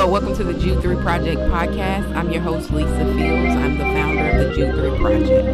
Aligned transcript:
Hello, 0.00 0.12
welcome 0.12 0.34
to 0.34 0.44
the 0.44 0.54
Jude 0.54 0.80
3 0.80 0.96
Project 1.02 1.38
podcast. 1.42 2.16
I'm 2.16 2.30
your 2.30 2.40
host, 2.40 2.70
Lisa 2.70 2.88
Fields. 2.88 3.54
I'm 3.54 3.76
the 3.76 3.84
founder 3.84 4.30
of 4.30 4.48
the 4.48 4.54
Jude 4.54 4.74
3 4.74 4.98
Project. 4.98 5.46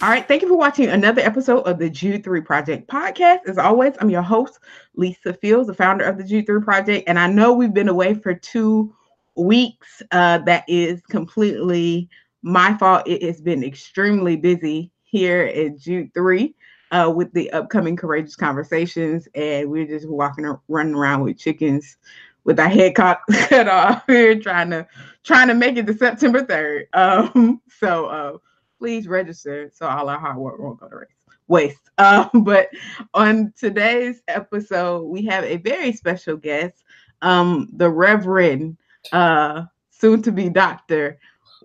All 0.00 0.08
right, 0.08 0.28
thank 0.28 0.42
you 0.42 0.48
for 0.48 0.56
watching 0.56 0.90
another 0.90 1.22
episode 1.22 1.62
of 1.62 1.80
the 1.80 1.90
Jude 1.90 2.22
3 2.22 2.40
Project 2.42 2.86
podcast. 2.86 3.40
As 3.48 3.58
always, 3.58 3.94
I'm 3.98 4.10
your 4.10 4.22
host, 4.22 4.60
Lisa 4.94 5.34
Fields, 5.34 5.66
the 5.66 5.74
founder 5.74 6.04
of 6.04 6.18
the 6.18 6.24
Jude 6.24 6.46
3 6.46 6.62
Project. 6.62 7.08
And 7.08 7.18
I 7.18 7.26
know 7.26 7.52
we've 7.52 7.74
been 7.74 7.88
away 7.88 8.14
for 8.14 8.32
two 8.32 8.94
weeks. 9.36 10.02
Uh, 10.10 10.38
that 10.38 10.64
is 10.68 11.00
completely 11.02 12.08
my 12.42 12.76
fault. 12.76 13.06
It 13.06 13.22
has 13.22 13.40
been 13.40 13.64
extremely 13.64 14.36
busy 14.36 14.90
here 15.04 15.44
at 15.44 15.78
Jude 15.78 16.12
3 16.14 16.54
uh, 16.90 17.12
with 17.14 17.32
the 17.32 17.50
upcoming 17.52 17.96
Courageous 17.96 18.36
Conversations. 18.36 19.28
And 19.34 19.70
we're 19.70 19.86
just 19.86 20.08
walking, 20.08 20.52
running 20.68 20.94
around 20.94 21.22
with 21.22 21.38
chickens 21.38 21.96
with 22.44 22.58
our 22.58 22.68
head 22.68 22.94
cut, 22.94 23.20
cut 23.32 23.68
off 23.68 24.04
here, 24.06 24.38
trying 24.38 24.70
to 24.70 24.86
trying 25.22 25.48
to 25.48 25.54
make 25.54 25.76
it 25.76 25.86
to 25.86 25.94
September 25.94 26.42
3rd. 26.42 26.84
Um, 26.94 27.60
so 27.78 28.06
uh, 28.06 28.38
please 28.78 29.06
register 29.06 29.70
so 29.72 29.86
all 29.86 30.08
our 30.08 30.18
hard 30.18 30.36
work 30.36 30.58
won't 30.58 30.80
go 30.80 30.88
to 30.88 31.06
waste. 31.48 31.78
Um, 31.98 32.30
but 32.42 32.68
on 33.14 33.52
today's 33.56 34.22
episode, 34.26 35.02
we 35.04 35.24
have 35.26 35.44
a 35.44 35.58
very 35.58 35.92
special 35.92 36.36
guest, 36.36 36.82
um, 37.20 37.68
the 37.74 37.88
Reverend 37.88 38.76
uh, 39.10 39.64
soon 39.90 40.22
to 40.22 40.32
be 40.32 40.48
Dr. 40.48 41.18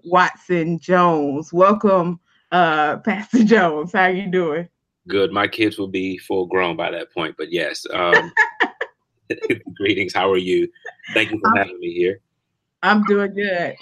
Watson 0.05 0.79
Jones. 0.79 1.53
Welcome, 1.53 2.19
uh, 2.51 2.97
Pastor 3.05 3.43
Jones. 3.43 3.93
How 3.93 4.03
are 4.03 4.11
you 4.11 4.31
doing? 4.31 4.67
Good. 5.07 5.31
My 5.31 5.47
kids 5.47 5.77
will 5.77 5.87
be 5.87 6.17
full 6.17 6.47
grown 6.47 6.75
by 6.75 6.91
that 6.91 7.13
point, 7.13 7.35
but 7.37 7.51
yes. 7.51 7.85
Um, 7.93 8.31
greetings. 9.75 10.13
How 10.13 10.31
are 10.31 10.37
you? 10.37 10.69
Thank 11.13 11.31
you 11.31 11.39
for 11.39 11.49
I'm, 11.49 11.57
having 11.57 11.79
me 11.79 11.93
here. 11.93 12.19
I'm 12.83 13.03
doing 13.03 13.33
good. 13.33 13.75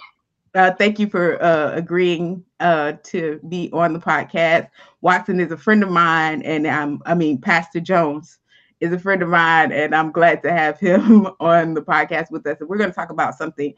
Uh, 0.54 0.72
thank 0.72 1.00
you 1.00 1.08
for 1.08 1.42
uh, 1.44 1.74
agreeing 1.74 2.44
uh, 2.62 2.94
to 3.04 3.40
be 3.50 3.70
on 3.74 3.94
the 3.94 4.00
podcast. 4.00 4.70
Watson 5.02 5.40
is 5.40 5.52
a 5.52 5.58
friend 5.58 5.84
of 5.84 5.90
mine, 5.90 6.42
and 6.44 6.66
I'm, 6.66 7.02
I 7.06 7.14
mean, 7.14 7.40
Pastor 7.40 7.82
Jones 7.82 8.40
is 8.80 8.92
a 8.92 9.00
friend 9.00 9.22
of 9.22 9.30
mine, 9.30 9.72
and 9.72 9.96
I'm 9.96 10.12
glad 10.12 10.44
to 10.44 10.52
have 10.52 10.80
him 10.80 11.28
on 11.40 11.74
the 11.74 11.82
podcast 11.82 12.32
with 12.32 12.46
us. 12.48 12.58
And 12.60 12.70
we're 12.70 12.78
going 12.78 12.90
to 12.90 12.96
talk 12.96 13.10
about 13.10 13.36
something 13.36 13.74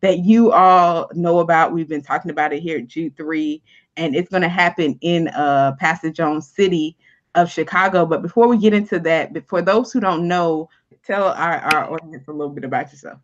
that 0.00 0.18
you 0.18 0.52
all 0.52 1.10
know 1.14 1.38
about. 1.38 1.72
We've 1.72 1.88
been 1.88 2.02
talking 2.02 2.30
about 2.30 2.52
it 2.52 2.62
here 2.62 2.78
at 2.78 2.88
Jude 2.88 3.16
3, 3.16 3.62
and 3.96 4.14
it's 4.14 4.30
going 4.30 4.42
to 4.42 4.48
happen 4.48 4.98
in 5.00 5.28
uh, 5.28 5.72
Pastor 5.78 6.10
Jones 6.10 6.48
City 6.48 6.96
of 7.34 7.50
Chicago. 7.50 8.06
But 8.06 8.22
before 8.22 8.48
we 8.48 8.58
get 8.58 8.74
into 8.74 8.98
that, 9.00 9.32
for 9.48 9.62
those 9.62 9.92
who 9.92 10.00
don't 10.00 10.28
know, 10.28 10.68
tell 11.04 11.28
our, 11.28 11.58
our 11.58 11.92
audience 11.92 12.28
a 12.28 12.32
little 12.32 12.52
bit 12.52 12.64
about 12.64 12.92
yourself. 12.92 13.18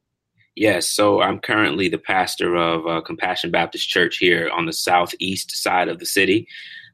Yes, 0.56 0.88
so 0.88 1.22
I'm 1.22 1.38
currently 1.38 1.88
the 1.88 1.98
pastor 1.98 2.56
of 2.56 2.86
uh, 2.86 3.00
Compassion 3.02 3.50
Baptist 3.50 3.88
Church 3.88 4.18
here 4.18 4.50
on 4.52 4.66
the 4.66 4.72
southeast 4.72 5.62
side 5.62 5.88
of 5.88 5.98
the 5.98 6.06
city. 6.06 6.48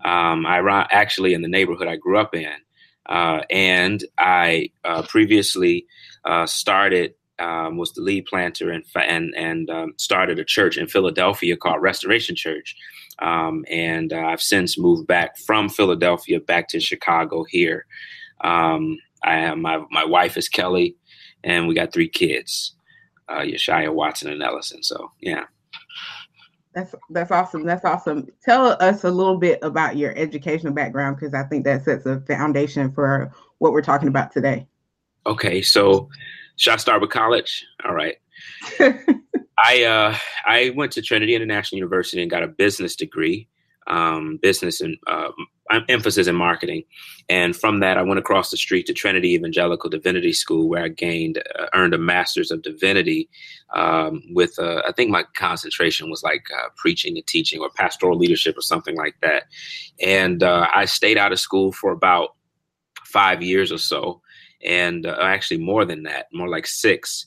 Um, 0.04 0.46
I 0.46 0.86
actually 0.90 1.34
in 1.34 1.42
the 1.42 1.48
neighborhood 1.48 1.88
I 1.88 1.96
grew 1.96 2.18
up 2.18 2.34
in. 2.34 2.52
Uh, 3.08 3.42
and 3.50 4.04
I 4.18 4.70
uh, 4.84 5.02
previously 5.02 5.86
uh, 6.24 6.46
started 6.46 7.14
um, 7.38 7.76
was 7.76 7.92
the 7.92 8.00
lead 8.00 8.26
planter 8.26 8.70
and 8.70 8.84
and 8.94 9.34
and 9.36 9.70
um, 9.70 9.94
started 9.98 10.38
a 10.38 10.44
church 10.44 10.76
in 10.78 10.86
Philadelphia 10.86 11.56
called 11.56 11.82
Restoration 11.82 12.34
Church. 12.34 12.74
Um, 13.18 13.64
and 13.70 14.12
uh, 14.12 14.26
I've 14.26 14.42
since 14.42 14.78
moved 14.78 15.06
back 15.06 15.38
from 15.38 15.68
Philadelphia 15.68 16.40
back 16.40 16.68
to 16.68 16.80
Chicago 16.80 17.44
here. 17.48 17.86
Um, 18.42 18.98
I 19.22 19.36
have 19.36 19.58
my 19.58 19.82
my 19.90 20.04
wife 20.04 20.36
is 20.36 20.48
Kelly, 20.48 20.96
and 21.44 21.68
we 21.68 21.74
got 21.74 21.92
three 21.92 22.08
kids, 22.08 22.74
uh, 23.28 23.40
Yeshaya, 23.40 23.92
Watson, 23.92 24.30
and 24.30 24.42
Ellison. 24.42 24.82
So 24.82 25.10
yeah. 25.20 25.44
That's 26.76 26.94
that's 27.08 27.30
awesome. 27.30 27.64
That's 27.64 27.86
awesome. 27.86 28.28
Tell 28.44 28.76
us 28.80 29.04
a 29.04 29.10
little 29.10 29.38
bit 29.38 29.58
about 29.62 29.96
your 29.96 30.14
educational 30.14 30.74
background 30.74 31.16
because 31.16 31.32
I 31.32 31.42
think 31.44 31.64
that 31.64 31.86
sets 31.86 32.04
a 32.04 32.20
foundation 32.20 32.92
for 32.92 33.32
what 33.58 33.72
we're 33.72 33.80
talking 33.80 34.08
about 34.08 34.30
today. 34.30 34.66
Okay, 35.24 35.62
so 35.62 36.10
should 36.56 36.74
I 36.74 36.76
start 36.76 37.00
with 37.00 37.08
college? 37.08 37.64
All 37.82 37.94
right. 37.94 38.16
I 39.58 39.84
uh, 39.84 40.16
I 40.44 40.74
went 40.76 40.92
to 40.92 41.02
Trinity 41.02 41.34
International 41.34 41.78
University 41.78 42.20
and 42.20 42.30
got 42.30 42.42
a 42.42 42.48
business 42.48 42.94
degree 42.94 43.48
um, 43.86 44.38
business 44.42 44.82
and 44.82 44.98
uh, 45.06 45.30
emphasis 45.88 46.26
in 46.26 46.36
marketing. 46.36 46.84
And 47.28 47.56
from 47.56 47.80
that, 47.80 47.98
I 47.98 48.02
went 48.02 48.18
across 48.18 48.50
the 48.50 48.56
street 48.56 48.86
to 48.86 48.92
Trinity 48.92 49.34
Evangelical 49.34 49.90
Divinity 49.90 50.32
School, 50.32 50.68
where 50.68 50.84
I 50.84 50.88
gained, 50.88 51.42
uh, 51.58 51.66
earned 51.74 51.94
a 51.94 51.98
master's 51.98 52.50
of 52.50 52.62
divinity. 52.62 53.28
Um, 53.74 54.22
with, 54.30 54.58
uh, 54.58 54.82
I 54.86 54.92
think 54.92 55.10
my 55.10 55.24
concentration 55.34 56.08
was 56.08 56.22
like 56.22 56.46
uh, 56.56 56.68
preaching 56.76 57.16
and 57.16 57.26
teaching 57.26 57.60
or 57.60 57.70
pastoral 57.70 58.16
leadership 58.16 58.56
or 58.56 58.62
something 58.62 58.96
like 58.96 59.16
that. 59.22 59.44
And 60.00 60.42
uh, 60.42 60.68
I 60.72 60.84
stayed 60.84 61.18
out 61.18 61.32
of 61.32 61.40
school 61.40 61.72
for 61.72 61.90
about 61.90 62.36
five 63.04 63.42
years 63.42 63.72
or 63.72 63.78
so, 63.78 64.20
and 64.64 65.06
uh, 65.06 65.16
actually 65.20 65.58
more 65.58 65.84
than 65.84 66.04
that, 66.04 66.26
more 66.32 66.48
like 66.48 66.66
six 66.66 67.26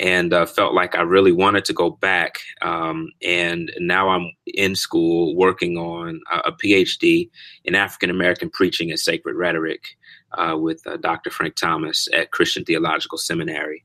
and 0.00 0.32
uh, 0.32 0.46
felt 0.46 0.74
like 0.74 0.94
I 0.94 1.02
really 1.02 1.32
wanted 1.32 1.64
to 1.66 1.72
go 1.72 1.90
back. 1.90 2.38
Um, 2.62 3.10
and 3.22 3.72
now 3.78 4.08
I'm 4.08 4.30
in 4.46 4.74
school 4.74 5.36
working 5.36 5.76
on 5.76 6.20
a, 6.32 6.48
a 6.48 6.52
PhD 6.52 7.30
in 7.64 7.74
African 7.74 8.10
American 8.10 8.50
preaching 8.50 8.90
and 8.90 8.98
sacred 8.98 9.36
rhetoric 9.36 9.96
uh, 10.32 10.56
with 10.58 10.86
uh, 10.86 10.96
Dr. 10.98 11.30
Frank 11.30 11.56
Thomas 11.56 12.08
at 12.12 12.30
Christian 12.30 12.64
Theological 12.64 13.18
Seminary 13.18 13.84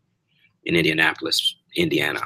in 0.65 0.75
Indianapolis, 0.75 1.55
Indiana. 1.75 2.21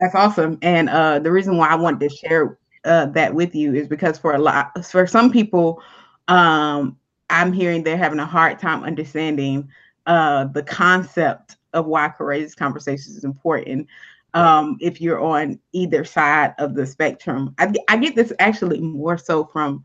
That's 0.00 0.14
awesome. 0.14 0.58
And 0.62 0.88
uh, 0.88 1.18
the 1.18 1.30
reason 1.30 1.56
why 1.56 1.68
I 1.68 1.76
wanted 1.76 2.08
to 2.08 2.16
share 2.16 2.58
uh, 2.84 3.06
that 3.06 3.34
with 3.34 3.54
you 3.54 3.74
is 3.74 3.88
because 3.88 4.18
for 4.18 4.34
a 4.34 4.38
lot, 4.38 4.84
for 4.84 5.06
some 5.06 5.30
people, 5.30 5.82
um, 6.28 6.96
I'm 7.30 7.52
hearing 7.52 7.82
they're 7.82 7.96
having 7.96 8.18
a 8.18 8.26
hard 8.26 8.58
time 8.58 8.84
understanding 8.84 9.68
uh, 10.06 10.44
the 10.46 10.62
concept 10.62 11.56
of 11.74 11.86
why 11.86 12.08
courageous 12.08 12.54
conversations 12.54 13.16
is 13.16 13.24
important 13.24 13.86
um, 14.32 14.76
if 14.80 15.00
you're 15.00 15.20
on 15.20 15.58
either 15.72 16.04
side 16.04 16.54
of 16.58 16.74
the 16.74 16.86
spectrum. 16.86 17.54
I, 17.58 17.72
I 17.88 17.96
get 17.96 18.16
this 18.16 18.32
actually 18.38 18.80
more 18.80 19.18
so 19.18 19.44
from 19.44 19.84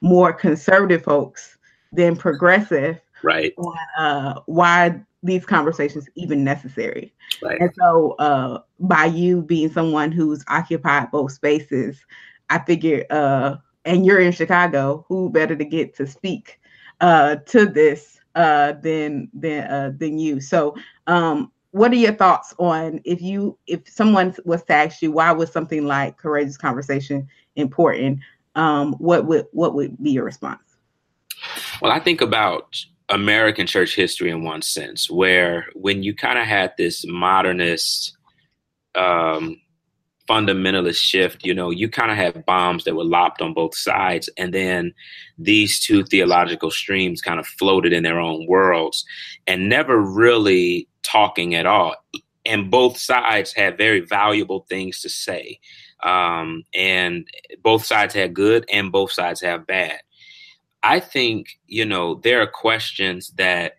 more 0.00 0.32
conservative 0.32 1.02
folks 1.02 1.58
than 1.92 2.16
progressive. 2.16 3.00
Right. 3.22 3.52
On, 3.56 3.76
uh, 3.98 4.40
why 4.46 5.00
these 5.22 5.46
conversations 5.46 6.08
even 6.16 6.42
necessary. 6.42 7.12
Right. 7.40 7.60
And 7.60 7.70
so, 7.78 8.12
uh, 8.18 8.62
by 8.80 9.04
you 9.04 9.42
being 9.42 9.70
someone 9.70 10.10
who's 10.10 10.44
occupied 10.48 11.10
both 11.12 11.32
spaces, 11.32 12.04
I 12.50 12.58
figure, 12.58 13.04
uh, 13.10 13.56
and 13.84 14.04
you're 14.04 14.20
in 14.20 14.32
Chicago, 14.32 15.04
who 15.08 15.30
better 15.30 15.54
to 15.54 15.64
get 15.64 15.94
to 15.96 16.06
speak 16.06 16.60
uh, 17.00 17.36
to 17.36 17.66
this 17.66 18.20
uh, 18.34 18.72
than 18.72 19.28
than 19.34 19.70
uh, 19.70 19.92
than 19.96 20.18
you. 20.18 20.40
So, 20.40 20.76
um, 21.06 21.52
what 21.70 21.90
are 21.92 21.96
your 21.96 22.14
thoughts 22.14 22.54
on 22.58 23.00
if 23.04 23.20
you 23.20 23.58
if 23.66 23.88
someone 23.88 24.34
was 24.44 24.62
to 24.64 24.74
ask 24.74 25.02
you 25.02 25.12
why 25.12 25.32
was 25.32 25.50
something 25.50 25.86
like 25.86 26.18
courageous 26.18 26.56
conversation 26.56 27.28
important? 27.56 28.20
Um, 28.54 28.94
what 28.94 29.26
would 29.26 29.46
what 29.52 29.74
would 29.74 30.02
be 30.02 30.10
your 30.10 30.24
response? 30.24 30.60
Well, 31.80 31.90
I 31.90 31.98
think 31.98 32.20
about 32.20 32.76
American 33.08 33.66
church 33.66 33.94
history 33.94 34.30
in 34.30 34.44
one 34.44 34.62
sense, 34.62 35.10
where 35.10 35.66
when 35.74 36.02
you 36.02 36.14
kind 36.14 36.38
of 36.38 36.46
had 36.46 36.72
this 36.76 37.04
modernist 37.06 38.16
um, 38.94 39.60
fundamentalist 40.28 40.96
shift, 40.96 41.44
you 41.44 41.54
know, 41.54 41.70
you 41.70 41.88
kind 41.88 42.10
of 42.10 42.16
had 42.16 42.46
bombs 42.46 42.84
that 42.84 42.94
were 42.94 43.04
lopped 43.04 43.42
on 43.42 43.54
both 43.54 43.76
sides. 43.76 44.28
And 44.36 44.54
then 44.54 44.94
these 45.38 45.80
two 45.80 46.04
theological 46.04 46.70
streams 46.70 47.20
kind 47.20 47.40
of 47.40 47.46
floated 47.46 47.92
in 47.92 48.02
their 48.02 48.20
own 48.20 48.46
worlds 48.46 49.04
and 49.46 49.68
never 49.68 50.00
really 50.00 50.88
talking 51.02 51.54
at 51.54 51.66
all. 51.66 51.96
And 52.44 52.70
both 52.70 52.98
sides 52.98 53.52
had 53.52 53.78
very 53.78 54.00
valuable 54.00 54.66
things 54.68 55.00
to 55.00 55.08
say. 55.08 55.58
Um, 56.02 56.64
and 56.74 57.26
both 57.62 57.84
sides 57.84 58.14
had 58.14 58.34
good 58.34 58.64
and 58.72 58.90
both 58.90 59.12
sides 59.12 59.40
have 59.40 59.66
bad. 59.66 60.00
I 60.82 60.98
think, 60.98 61.58
you 61.66 61.84
know, 61.84 62.16
there 62.16 62.42
are 62.42 62.46
questions 62.46 63.30
that, 63.36 63.74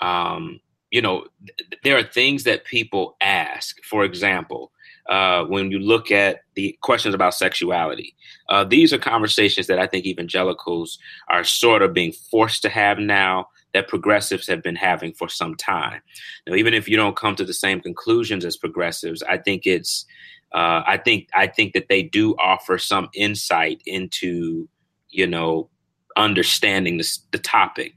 um, 0.00 0.60
you 0.90 1.02
know, 1.02 1.26
th- 1.46 1.80
there 1.84 1.98
are 1.98 2.02
things 2.02 2.44
that 2.44 2.64
people 2.64 3.16
ask. 3.20 3.76
For 3.84 4.04
example, 4.04 4.72
uh, 5.08 5.44
when 5.44 5.70
you 5.70 5.78
look 5.78 6.10
at 6.10 6.42
the 6.54 6.76
questions 6.82 7.14
about 7.14 7.34
sexuality. 7.34 8.14
Uh, 8.48 8.64
these 8.64 8.92
are 8.92 8.98
conversations 8.98 9.66
that 9.66 9.78
I 9.78 9.86
think 9.86 10.04
evangelicals 10.04 10.98
are 11.28 11.44
sort 11.44 11.82
of 11.82 11.94
being 11.94 12.12
forced 12.12 12.62
to 12.62 12.68
have 12.68 12.98
now 12.98 13.48
that 13.74 13.88
progressives 13.88 14.46
have 14.46 14.62
been 14.62 14.76
having 14.76 15.12
for 15.12 15.28
some 15.28 15.54
time. 15.54 16.00
Now, 16.46 16.54
even 16.54 16.74
if 16.74 16.88
you 16.88 16.96
don't 16.96 17.16
come 17.16 17.36
to 17.36 17.44
the 17.44 17.54
same 17.54 17.80
conclusions 17.80 18.44
as 18.44 18.56
progressives, 18.56 19.22
I 19.22 19.38
think 19.38 19.66
it's 19.66 20.04
uh, 20.52 20.82
I 20.86 20.96
think 20.96 21.28
I 21.34 21.46
think 21.46 21.74
that 21.74 21.88
they 21.88 22.02
do 22.02 22.34
offer 22.36 22.78
some 22.78 23.08
insight 23.14 23.82
into 23.86 24.68
you 25.10 25.26
know 25.26 25.68
understanding 26.16 26.96
this, 26.96 27.20
the 27.30 27.38
topic 27.38 27.94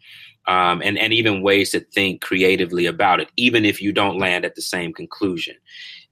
um, 0.47 0.81
and 0.83 0.97
and 0.97 1.13
even 1.13 1.41
ways 1.41 1.71
to 1.71 1.79
think 1.79 2.21
creatively 2.21 2.85
about 2.85 3.19
it, 3.19 3.29
even 3.37 3.63
if 3.65 3.81
you 3.81 3.91
don't 3.91 4.19
land 4.19 4.45
at 4.45 4.55
the 4.55 4.61
same 4.61 4.93
conclusion. 4.93 5.55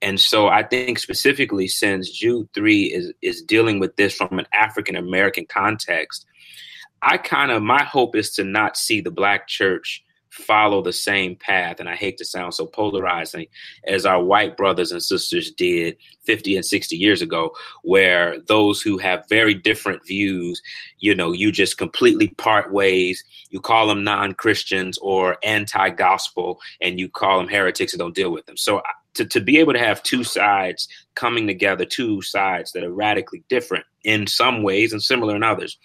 And 0.01 0.19
so 0.19 0.47
I 0.47 0.63
think 0.63 0.99
specifically 0.99 1.67
since 1.67 2.09
Jude 2.09 2.49
three 2.53 2.83
is 2.85 3.11
is 3.21 3.41
dealing 3.41 3.79
with 3.79 3.95
this 3.95 4.15
from 4.15 4.39
an 4.39 4.45
African 4.53 4.95
American 4.95 5.45
context, 5.45 6.25
I 7.01 7.17
kind 7.17 7.51
of 7.51 7.61
my 7.61 7.83
hope 7.83 8.15
is 8.15 8.31
to 8.35 8.43
not 8.43 8.77
see 8.77 9.01
the 9.01 9.11
black 9.11 9.47
church 9.47 10.03
follow 10.29 10.81
the 10.81 10.93
same 10.93 11.35
path, 11.35 11.79
and 11.79 11.89
I 11.89 11.95
hate 11.95 12.17
to 12.17 12.25
sound 12.25 12.53
so 12.53 12.65
polarizing, 12.65 13.47
as 13.85 14.05
our 14.05 14.23
white 14.23 14.57
brothers 14.57 14.91
and 14.91 15.01
sisters 15.01 15.51
did 15.51 15.97
50 16.25 16.55
and 16.55 16.65
60 16.65 16.95
years 16.95 17.21
ago, 17.21 17.51
where 17.83 18.39
those 18.47 18.81
who 18.81 18.97
have 18.99 19.27
very 19.29 19.53
different 19.53 20.05
views, 20.05 20.61
you 20.99 21.15
know, 21.15 21.31
you 21.31 21.51
just 21.51 21.77
completely 21.77 22.29
part 22.29 22.71
ways. 22.71 23.23
You 23.49 23.59
call 23.59 23.87
them 23.87 24.03
non 24.03 24.33
Christians 24.33 24.97
or 24.99 25.37
anti 25.43 25.89
gospel, 25.89 26.59
and 26.81 26.99
you 26.99 27.09
call 27.09 27.39
them 27.39 27.47
heretics 27.47 27.93
and 27.93 27.99
don't 27.99 28.15
deal 28.15 28.31
with 28.31 28.45
them. 28.45 28.57
So 28.57 28.81
to, 29.15 29.25
to 29.25 29.39
be 29.39 29.57
able 29.57 29.73
to 29.73 29.79
have 29.79 30.03
two 30.03 30.23
sides 30.23 30.87
coming 31.15 31.47
together, 31.47 31.85
two 31.85 32.21
sides 32.21 32.71
that 32.71 32.83
are 32.83 32.93
radically 32.93 33.43
different 33.49 33.85
in 34.03 34.27
some 34.27 34.63
ways 34.63 34.93
and 34.93 35.01
similar 35.01 35.35
in 35.35 35.43
others, 35.43 35.77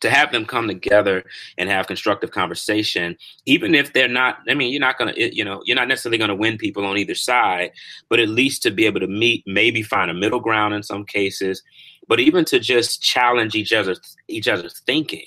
to 0.00 0.10
have 0.10 0.32
them 0.32 0.44
come 0.44 0.68
together 0.68 1.24
and 1.56 1.70
have 1.70 1.86
constructive 1.86 2.30
conversation, 2.30 3.16
even 3.46 3.74
if 3.74 3.94
they're 3.94 4.08
not, 4.08 4.38
I 4.48 4.54
mean, 4.54 4.70
you're 4.70 4.80
not 4.80 4.98
going 4.98 5.14
to, 5.14 5.34
you 5.34 5.44
know, 5.44 5.62
you're 5.64 5.76
not 5.76 5.88
necessarily 5.88 6.18
going 6.18 6.28
to 6.28 6.34
win 6.34 6.58
people 6.58 6.84
on 6.84 6.98
either 6.98 7.14
side, 7.14 7.70
but 8.10 8.20
at 8.20 8.28
least 8.28 8.62
to 8.64 8.70
be 8.70 8.84
able 8.84 9.00
to 9.00 9.06
meet, 9.06 9.42
maybe 9.46 9.82
find 9.82 10.10
a 10.10 10.14
middle 10.14 10.40
ground 10.40 10.74
in 10.74 10.82
some 10.82 11.06
cases, 11.06 11.62
but 12.06 12.20
even 12.20 12.44
to 12.46 12.58
just 12.58 13.00
challenge 13.00 13.54
each 13.54 13.72
other, 13.72 13.96
each 14.28 14.46
other's 14.48 14.80
thinking. 14.80 15.26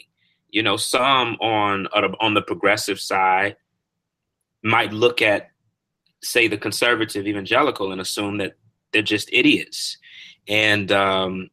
You 0.49 0.63
know, 0.63 0.77
some 0.77 1.35
on 1.41 1.87
on 1.87 2.33
the 2.33 2.41
progressive 2.41 2.99
side 2.99 3.57
might 4.63 4.93
look 4.93 5.21
at, 5.21 5.49
say, 6.27 6.47
the 6.47 6.57
conservative 6.57 7.27
evangelical 7.27 7.91
and 7.91 8.01
assume 8.01 8.37
that 8.37 8.57
they're 8.91 9.01
just 9.01 9.29
idiots, 9.31 9.97
and 10.47 10.91
um, 10.91 11.49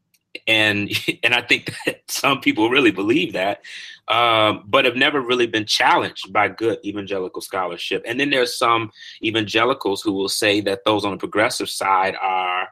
and 0.47 0.91
and 1.23 1.35
I 1.35 1.43
think 1.43 1.75
that 1.87 2.03
some 2.09 2.41
people 2.41 2.71
really 2.71 2.91
believe 2.91 3.33
that, 3.33 3.63
um, 4.09 4.65
but 4.67 4.85
have 4.85 4.97
never 4.97 5.21
really 5.21 5.47
been 5.47 5.67
challenged 5.67 6.33
by 6.33 6.49
good 6.49 6.79
evangelical 6.85 7.43
scholarship. 7.43 8.03
And 8.07 8.19
then 8.19 8.31
there's 8.31 8.57
some 8.57 8.91
evangelicals 9.23 10.03
who 10.03 10.13
will 10.13 10.29
say 10.29 10.61
that 10.63 10.85
those 10.85 11.05
on 11.05 11.13
the 11.13 11.19
progressive 11.19 11.69
side 11.69 12.15
are 12.21 12.69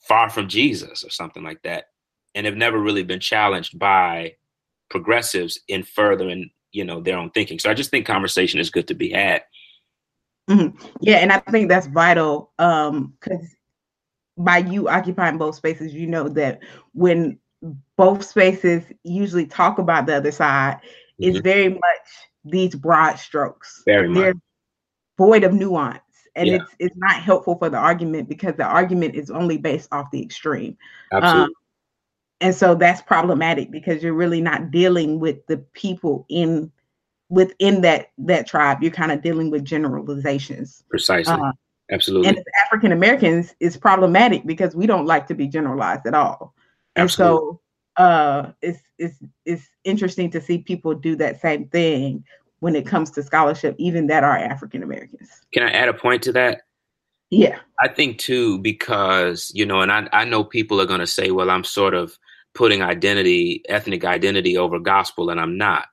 far 0.00 0.30
from 0.30 0.48
Jesus 0.48 1.04
or 1.04 1.10
something 1.10 1.42
like 1.42 1.62
that, 1.62 1.86
and 2.34 2.46
have 2.46 2.56
never 2.56 2.78
really 2.78 3.02
been 3.02 3.20
challenged 3.20 3.78
by 3.78 4.34
progressives 4.88 5.58
in 5.68 5.82
furthering 5.82 6.50
you 6.72 6.84
know 6.84 7.00
their 7.00 7.16
own 7.16 7.30
thinking. 7.30 7.58
So 7.58 7.70
I 7.70 7.74
just 7.74 7.90
think 7.90 8.06
conversation 8.06 8.60
is 8.60 8.70
good 8.70 8.88
to 8.88 8.94
be 8.94 9.10
had. 9.10 9.42
Mm-hmm. 10.48 10.76
Yeah, 11.00 11.16
and 11.16 11.32
I 11.32 11.38
think 11.40 11.68
that's 11.68 11.86
vital 11.86 12.52
because 12.56 13.10
um, 13.30 13.50
by 14.36 14.58
you 14.58 14.88
occupying 14.88 15.38
both 15.38 15.56
spaces, 15.56 15.92
you 15.92 16.06
know 16.06 16.28
that 16.30 16.60
when 16.92 17.38
both 17.96 18.24
spaces 18.24 18.84
usually 19.02 19.46
talk 19.46 19.78
about 19.78 20.06
the 20.06 20.16
other 20.16 20.30
side, 20.30 20.76
mm-hmm. 20.76 21.24
it's 21.24 21.38
very 21.38 21.68
much 21.70 21.80
these 22.44 22.74
broad 22.74 23.16
strokes. 23.16 23.82
Very 23.84 24.12
They're 24.12 24.34
much. 24.34 24.42
void 25.18 25.44
of 25.44 25.52
nuance. 25.52 26.00
And 26.36 26.48
yeah. 26.48 26.56
it's 26.56 26.74
it's 26.78 26.96
not 26.96 27.16
helpful 27.16 27.56
for 27.56 27.70
the 27.70 27.78
argument 27.78 28.28
because 28.28 28.54
the 28.56 28.64
argument 28.64 29.14
is 29.14 29.30
only 29.30 29.56
based 29.56 29.88
off 29.90 30.10
the 30.10 30.22
extreme. 30.22 30.76
Absolutely. 31.10 31.44
Um, 31.44 31.50
and 32.42 32.54
so 32.54 32.74
that's 32.74 33.00
problematic 33.00 33.70
because 33.70 34.02
you're 34.02 34.12
really 34.12 34.42
not 34.42 34.70
dealing 34.70 35.18
with 35.18 35.46
the 35.46 35.56
people 35.72 36.26
in 36.28 36.70
within 37.28 37.80
that 37.82 38.10
that 38.18 38.46
tribe. 38.46 38.82
You're 38.82 38.92
kind 38.92 39.12
of 39.12 39.22
dealing 39.22 39.50
with 39.50 39.64
generalizations. 39.64 40.84
Precisely. 40.88 41.34
Uh, 41.34 41.52
Absolutely. 41.90 42.28
And 42.28 42.38
African 42.64 42.90
Americans, 42.90 43.54
is 43.60 43.76
problematic 43.76 44.44
because 44.44 44.74
we 44.74 44.86
don't 44.86 45.06
like 45.06 45.28
to 45.28 45.34
be 45.34 45.46
generalized 45.46 46.04
at 46.06 46.14
all. 46.14 46.52
absolutely. 46.96 46.96
And 46.96 47.10
so 47.10 47.60
uh, 47.96 48.50
it's 48.60 48.80
it's 48.98 49.16
it's 49.44 49.68
interesting 49.84 50.30
to 50.30 50.40
see 50.40 50.58
people 50.58 50.94
do 50.94 51.14
that 51.16 51.40
same 51.40 51.68
thing 51.68 52.24
when 52.60 52.74
it 52.74 52.86
comes 52.86 53.10
to 53.12 53.22
scholarship, 53.22 53.76
even 53.78 54.08
that 54.08 54.24
are 54.24 54.36
African 54.36 54.82
Americans. 54.82 55.30
Can 55.52 55.62
I 55.62 55.70
add 55.70 55.88
a 55.88 55.94
point 55.94 56.22
to 56.24 56.32
that? 56.32 56.62
Yeah. 57.30 57.58
I 57.80 57.88
think 57.88 58.18
too, 58.18 58.58
because, 58.58 59.52
you 59.54 59.66
know, 59.66 59.80
and 59.80 59.92
I, 59.92 60.08
I 60.12 60.24
know 60.24 60.44
people 60.44 60.80
are 60.80 60.86
going 60.86 61.00
to 61.00 61.06
say, 61.06 61.30
well, 61.30 61.50
I'm 61.50 61.64
sort 61.64 61.94
of 61.94 62.18
putting 62.54 62.82
identity, 62.82 63.62
ethnic 63.68 64.04
identity 64.04 64.56
over 64.56 64.78
gospel, 64.78 65.28
and 65.30 65.40
I'm 65.40 65.58
not. 65.58 65.86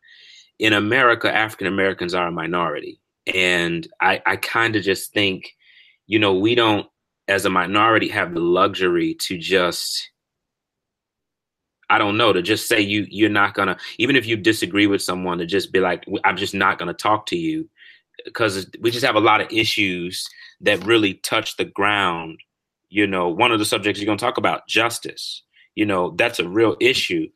In 0.59 0.73
America, 0.73 1.33
African 1.33 1.67
Americans 1.67 2.13
are 2.13 2.27
a 2.27 2.31
minority. 2.31 3.00
And 3.33 3.88
I, 4.01 4.21
I 4.25 4.35
kind 4.35 4.75
of 4.75 4.83
just 4.83 5.13
think 5.13 5.53
you 6.07 6.19
know, 6.19 6.33
we 6.33 6.55
don't, 6.55 6.88
as 7.27 7.45
a 7.45 7.50
minority, 7.50 8.09
have 8.09 8.33
the 8.33 8.39
luxury 8.39 9.15
to 9.21 9.38
just, 9.38 10.11
I 11.89 11.97
don't 11.97 12.17
know, 12.17 12.33
to 12.33 12.41
just 12.41 12.67
say 12.67 12.81
you 12.81 13.07
you're 13.09 13.29
not 13.29 13.53
gonna, 13.53 13.77
even 13.97 14.15
if 14.15 14.25
you 14.25 14.35
disagree 14.35 14.88
with 14.88 15.01
someone, 15.01 15.38
to 15.38 15.45
just 15.45 15.71
be 15.71 15.79
like, 15.79 16.05
I'm 16.25 16.38
just 16.38 16.53
not 16.53 16.77
gonna 16.77 16.94
talk 16.94 17.27
to 17.27 17.38
you, 17.38 17.69
because 18.25 18.67
we 18.81 18.91
just 18.91 19.05
have 19.05 19.15
a 19.15 19.21
lot 19.21 19.41
of 19.41 19.51
issues 19.51 20.27
that 20.61 20.83
really 20.85 21.15
touch 21.15 21.57
the 21.57 21.65
ground. 21.65 22.39
You 22.89 23.07
know, 23.07 23.29
one 23.29 23.51
of 23.51 23.59
the 23.59 23.65
subjects 23.65 24.00
you're 24.00 24.05
gonna 24.05 24.17
talk 24.17 24.38
about, 24.38 24.67
justice. 24.67 25.44
You 25.75 25.85
know, 25.85 26.11
that's 26.17 26.39
a 26.39 26.47
real 26.47 26.75
issue, 26.79 27.27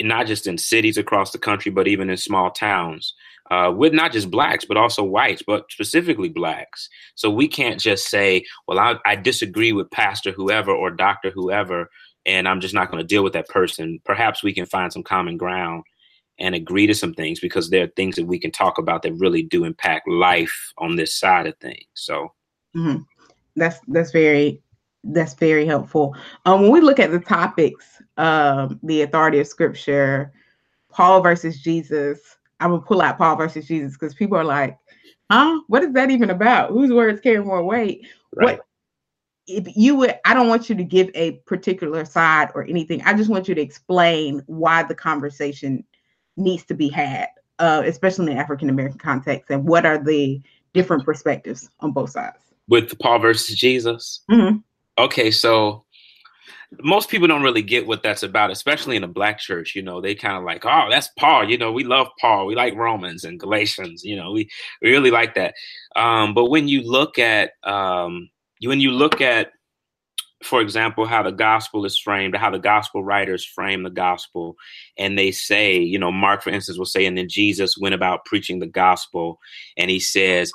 not 0.00 0.26
just 0.26 0.46
in 0.46 0.58
cities 0.58 0.96
across 0.96 1.30
the 1.30 1.38
country, 1.38 1.70
but 1.70 1.88
even 1.88 2.10
in 2.10 2.16
small 2.16 2.50
towns 2.50 3.14
uh, 3.50 3.72
with 3.74 3.92
not 3.92 4.12
just 4.12 4.30
blacks, 4.30 4.64
but 4.64 4.76
also 4.76 5.02
whites, 5.02 5.42
but 5.46 5.70
specifically 5.70 6.28
blacks. 6.28 6.88
So 7.14 7.30
we 7.30 7.46
can't 7.46 7.80
just 7.80 8.08
say, 8.08 8.44
well, 8.66 8.78
I, 8.78 8.96
I 9.04 9.16
disagree 9.16 9.72
with 9.72 9.90
Pastor 9.90 10.32
whoever 10.32 10.72
or 10.72 10.90
Doctor 10.90 11.30
whoever, 11.30 11.90
and 12.24 12.48
I'm 12.48 12.60
just 12.60 12.74
not 12.74 12.90
going 12.90 13.02
to 13.02 13.06
deal 13.06 13.22
with 13.22 13.34
that 13.34 13.48
person. 13.48 14.00
Perhaps 14.04 14.42
we 14.42 14.54
can 14.54 14.66
find 14.66 14.92
some 14.92 15.02
common 15.02 15.36
ground 15.36 15.84
and 16.38 16.54
agree 16.54 16.86
to 16.86 16.94
some 16.94 17.14
things 17.14 17.38
because 17.38 17.70
there 17.70 17.84
are 17.84 17.92
things 17.96 18.16
that 18.16 18.26
we 18.26 18.38
can 18.38 18.50
talk 18.50 18.78
about 18.78 19.02
that 19.02 19.12
really 19.14 19.42
do 19.42 19.64
impact 19.64 20.08
life 20.08 20.72
on 20.78 20.96
this 20.96 21.14
side 21.14 21.46
of 21.46 21.56
things. 21.58 21.84
So 21.94 22.32
mm-hmm. 22.74 23.02
that's 23.56 23.78
that's 23.88 24.10
very 24.10 24.60
that's 25.04 25.34
very 25.34 25.66
helpful. 25.66 26.16
Um, 26.46 26.62
when 26.62 26.70
we 26.70 26.80
look 26.80 26.98
at 26.98 27.10
the 27.10 27.20
topics, 27.20 28.02
um, 28.16 28.80
the 28.82 29.02
authority 29.02 29.38
of 29.40 29.46
Scripture, 29.46 30.32
Paul 30.90 31.20
versus 31.20 31.60
Jesus, 31.60 32.36
I'm 32.60 32.70
gonna 32.70 32.82
pull 32.82 33.02
out 33.02 33.18
Paul 33.18 33.36
versus 33.36 33.66
Jesus 33.66 33.94
because 33.94 34.14
people 34.14 34.38
are 34.38 34.44
like, 34.44 34.78
huh? 35.30 35.60
What 35.68 35.82
is 35.82 35.92
that 35.92 36.10
even 36.10 36.30
about? 36.30 36.70
Whose 36.70 36.92
words 36.92 37.20
carry 37.20 37.44
more 37.44 37.64
weight? 37.64 38.06
Right. 38.34 38.58
What 38.58 38.66
if 39.46 39.76
you 39.76 39.96
would 39.96 40.18
I 40.24 40.34
don't 40.34 40.48
want 40.48 40.68
you 40.68 40.74
to 40.74 40.84
give 40.84 41.10
a 41.14 41.32
particular 41.46 42.04
side 42.04 42.50
or 42.54 42.64
anything. 42.64 43.02
I 43.02 43.14
just 43.14 43.30
want 43.30 43.48
you 43.48 43.54
to 43.54 43.60
explain 43.60 44.42
why 44.46 44.82
the 44.82 44.94
conversation 44.94 45.84
needs 46.36 46.64
to 46.64 46.74
be 46.74 46.88
had, 46.88 47.28
uh, 47.58 47.82
especially 47.84 48.30
in 48.30 48.36
the 48.36 48.40
African 48.40 48.70
American 48.70 48.98
context, 48.98 49.50
and 49.50 49.64
what 49.64 49.84
are 49.84 50.02
the 50.02 50.40
different 50.72 51.04
perspectives 51.04 51.68
on 51.80 51.92
both 51.92 52.10
sides. 52.10 52.38
With 52.68 52.98
Paul 52.98 53.18
versus 53.18 53.56
Jesus. 53.56 54.22
Mm-hmm. 54.30 54.58
Okay, 54.98 55.30
so 55.30 55.84
most 56.82 57.08
people 57.08 57.28
don't 57.28 57.42
really 57.42 57.62
get 57.62 57.86
what 57.86 58.02
that's 58.02 58.22
about, 58.22 58.50
especially 58.50 58.96
in 58.96 59.04
a 59.04 59.08
black 59.08 59.38
church. 59.38 59.74
You 59.74 59.82
know, 59.82 60.00
they 60.00 60.14
kind 60.14 60.36
of 60.36 60.44
like, 60.44 60.64
oh, 60.64 60.88
that's 60.90 61.08
Paul. 61.18 61.48
You 61.48 61.58
know, 61.58 61.72
we 61.72 61.84
love 61.84 62.08
Paul. 62.20 62.46
We 62.46 62.54
like 62.54 62.74
Romans 62.74 63.24
and 63.24 63.38
Galatians. 63.38 64.04
You 64.04 64.16
know, 64.16 64.32
we, 64.32 64.48
we 64.82 64.90
really 64.90 65.10
like 65.10 65.34
that. 65.34 65.54
Um, 65.96 66.34
but 66.34 66.46
when 66.46 66.68
you 66.68 66.82
look 66.82 67.18
at 67.18 67.52
um, 67.64 68.28
when 68.62 68.80
you 68.80 68.90
look 68.90 69.20
at, 69.20 69.50
for 70.44 70.60
example, 70.60 71.06
how 71.06 71.22
the 71.22 71.32
gospel 71.32 71.84
is 71.84 71.98
framed, 71.98 72.36
how 72.36 72.50
the 72.50 72.58
gospel 72.58 73.02
writers 73.02 73.44
frame 73.44 73.82
the 73.82 73.90
gospel, 73.90 74.56
and 74.98 75.18
they 75.18 75.30
say, 75.30 75.76
you 75.78 75.98
know, 75.98 76.12
Mark, 76.12 76.42
for 76.42 76.50
instance, 76.50 76.76
will 76.76 76.84
say, 76.84 77.06
and 77.06 77.16
then 77.16 77.28
Jesus 77.28 77.78
went 77.78 77.94
about 77.94 78.26
preaching 78.26 78.58
the 78.58 78.66
gospel, 78.66 79.40
and 79.76 79.90
he 79.90 79.98
says, 79.98 80.52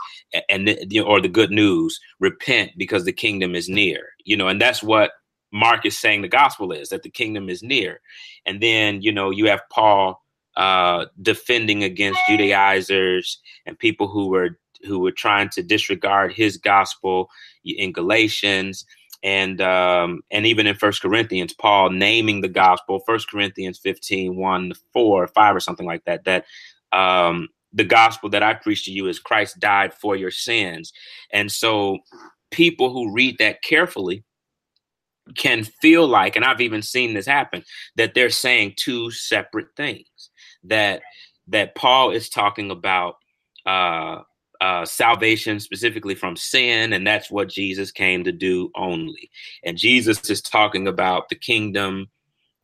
and 0.47 0.69
or 1.03 1.19
the 1.19 1.27
good 1.27 1.51
news, 1.51 1.99
repent 2.19 2.71
because 2.77 3.05
the 3.05 3.11
kingdom 3.11 3.55
is 3.55 3.67
near. 3.67 4.09
You 4.25 4.37
know, 4.37 4.47
and 4.47 4.61
that's 4.61 4.83
what 4.83 5.11
Mark 5.51 5.85
is 5.85 5.97
saying 5.97 6.21
the 6.21 6.27
gospel 6.27 6.71
is 6.71 6.89
that 6.89 7.01
the 7.01 7.09
kingdom 7.09 7.49
is 7.49 7.63
near. 7.63 7.99
And 8.45 8.61
then, 8.61 9.01
you 9.01 9.11
know, 9.11 9.31
you 9.31 9.47
have 9.47 9.61
Paul 9.71 10.21
uh, 10.55 11.05
defending 11.21 11.83
against 11.83 12.19
Judaizers 12.27 13.39
and 13.65 13.77
people 13.79 14.07
who 14.07 14.27
were 14.27 14.59
who 14.85 14.99
were 14.99 15.11
trying 15.11 15.49
to 15.49 15.61
disregard 15.61 16.31
his 16.31 16.55
gospel 16.55 17.29
in 17.65 17.91
Galatians 17.91 18.85
and 19.23 19.61
um, 19.61 20.21
and 20.31 20.45
even 20.45 20.67
in 20.67 20.75
First 20.75 21.01
Corinthians, 21.01 21.53
Paul 21.53 21.89
naming 21.89 22.41
the 22.41 22.47
gospel, 22.47 22.99
First 23.05 23.29
Corinthians 23.29 23.77
15, 23.79 24.35
1, 24.35 24.73
4, 24.93 25.27
5, 25.27 25.55
or 25.55 25.59
something 25.59 25.85
like 25.85 26.05
that, 26.05 26.23
that 26.25 26.45
um, 26.91 27.49
the 27.73 27.83
gospel 27.83 28.29
that 28.29 28.43
I 28.43 28.53
preach 28.53 28.85
to 28.85 28.91
you 28.91 29.07
is 29.07 29.19
Christ 29.19 29.59
died 29.59 29.93
for 29.93 30.15
your 30.15 30.31
sins. 30.31 30.93
And 31.31 31.51
so 31.51 31.99
people 32.51 32.91
who 32.91 33.13
read 33.13 33.37
that 33.39 33.61
carefully 33.61 34.23
can 35.35 35.63
feel 35.63 36.07
like, 36.07 36.35
and 36.35 36.45
I've 36.45 36.61
even 36.61 36.81
seen 36.81 37.13
this 37.13 37.27
happen, 37.27 37.63
that 37.95 38.13
they're 38.13 38.29
saying 38.29 38.73
two 38.77 39.11
separate 39.11 39.67
things. 39.75 40.05
That 40.63 41.01
that 41.47 41.75
Paul 41.75 42.11
is 42.11 42.29
talking 42.29 42.69
about 42.69 43.15
uh, 43.65 44.21
uh, 44.61 44.85
salvation 44.85 45.59
specifically 45.59 46.15
from 46.15 46.35
sin, 46.35 46.93
and 46.93 47.05
that's 47.05 47.31
what 47.31 47.49
Jesus 47.49 47.91
came 47.91 48.23
to 48.23 48.31
do 48.31 48.71
only. 48.75 49.29
And 49.63 49.77
Jesus 49.77 50.29
is 50.29 50.41
talking 50.41 50.87
about 50.87 51.29
the 51.29 51.35
kingdom, 51.35 52.07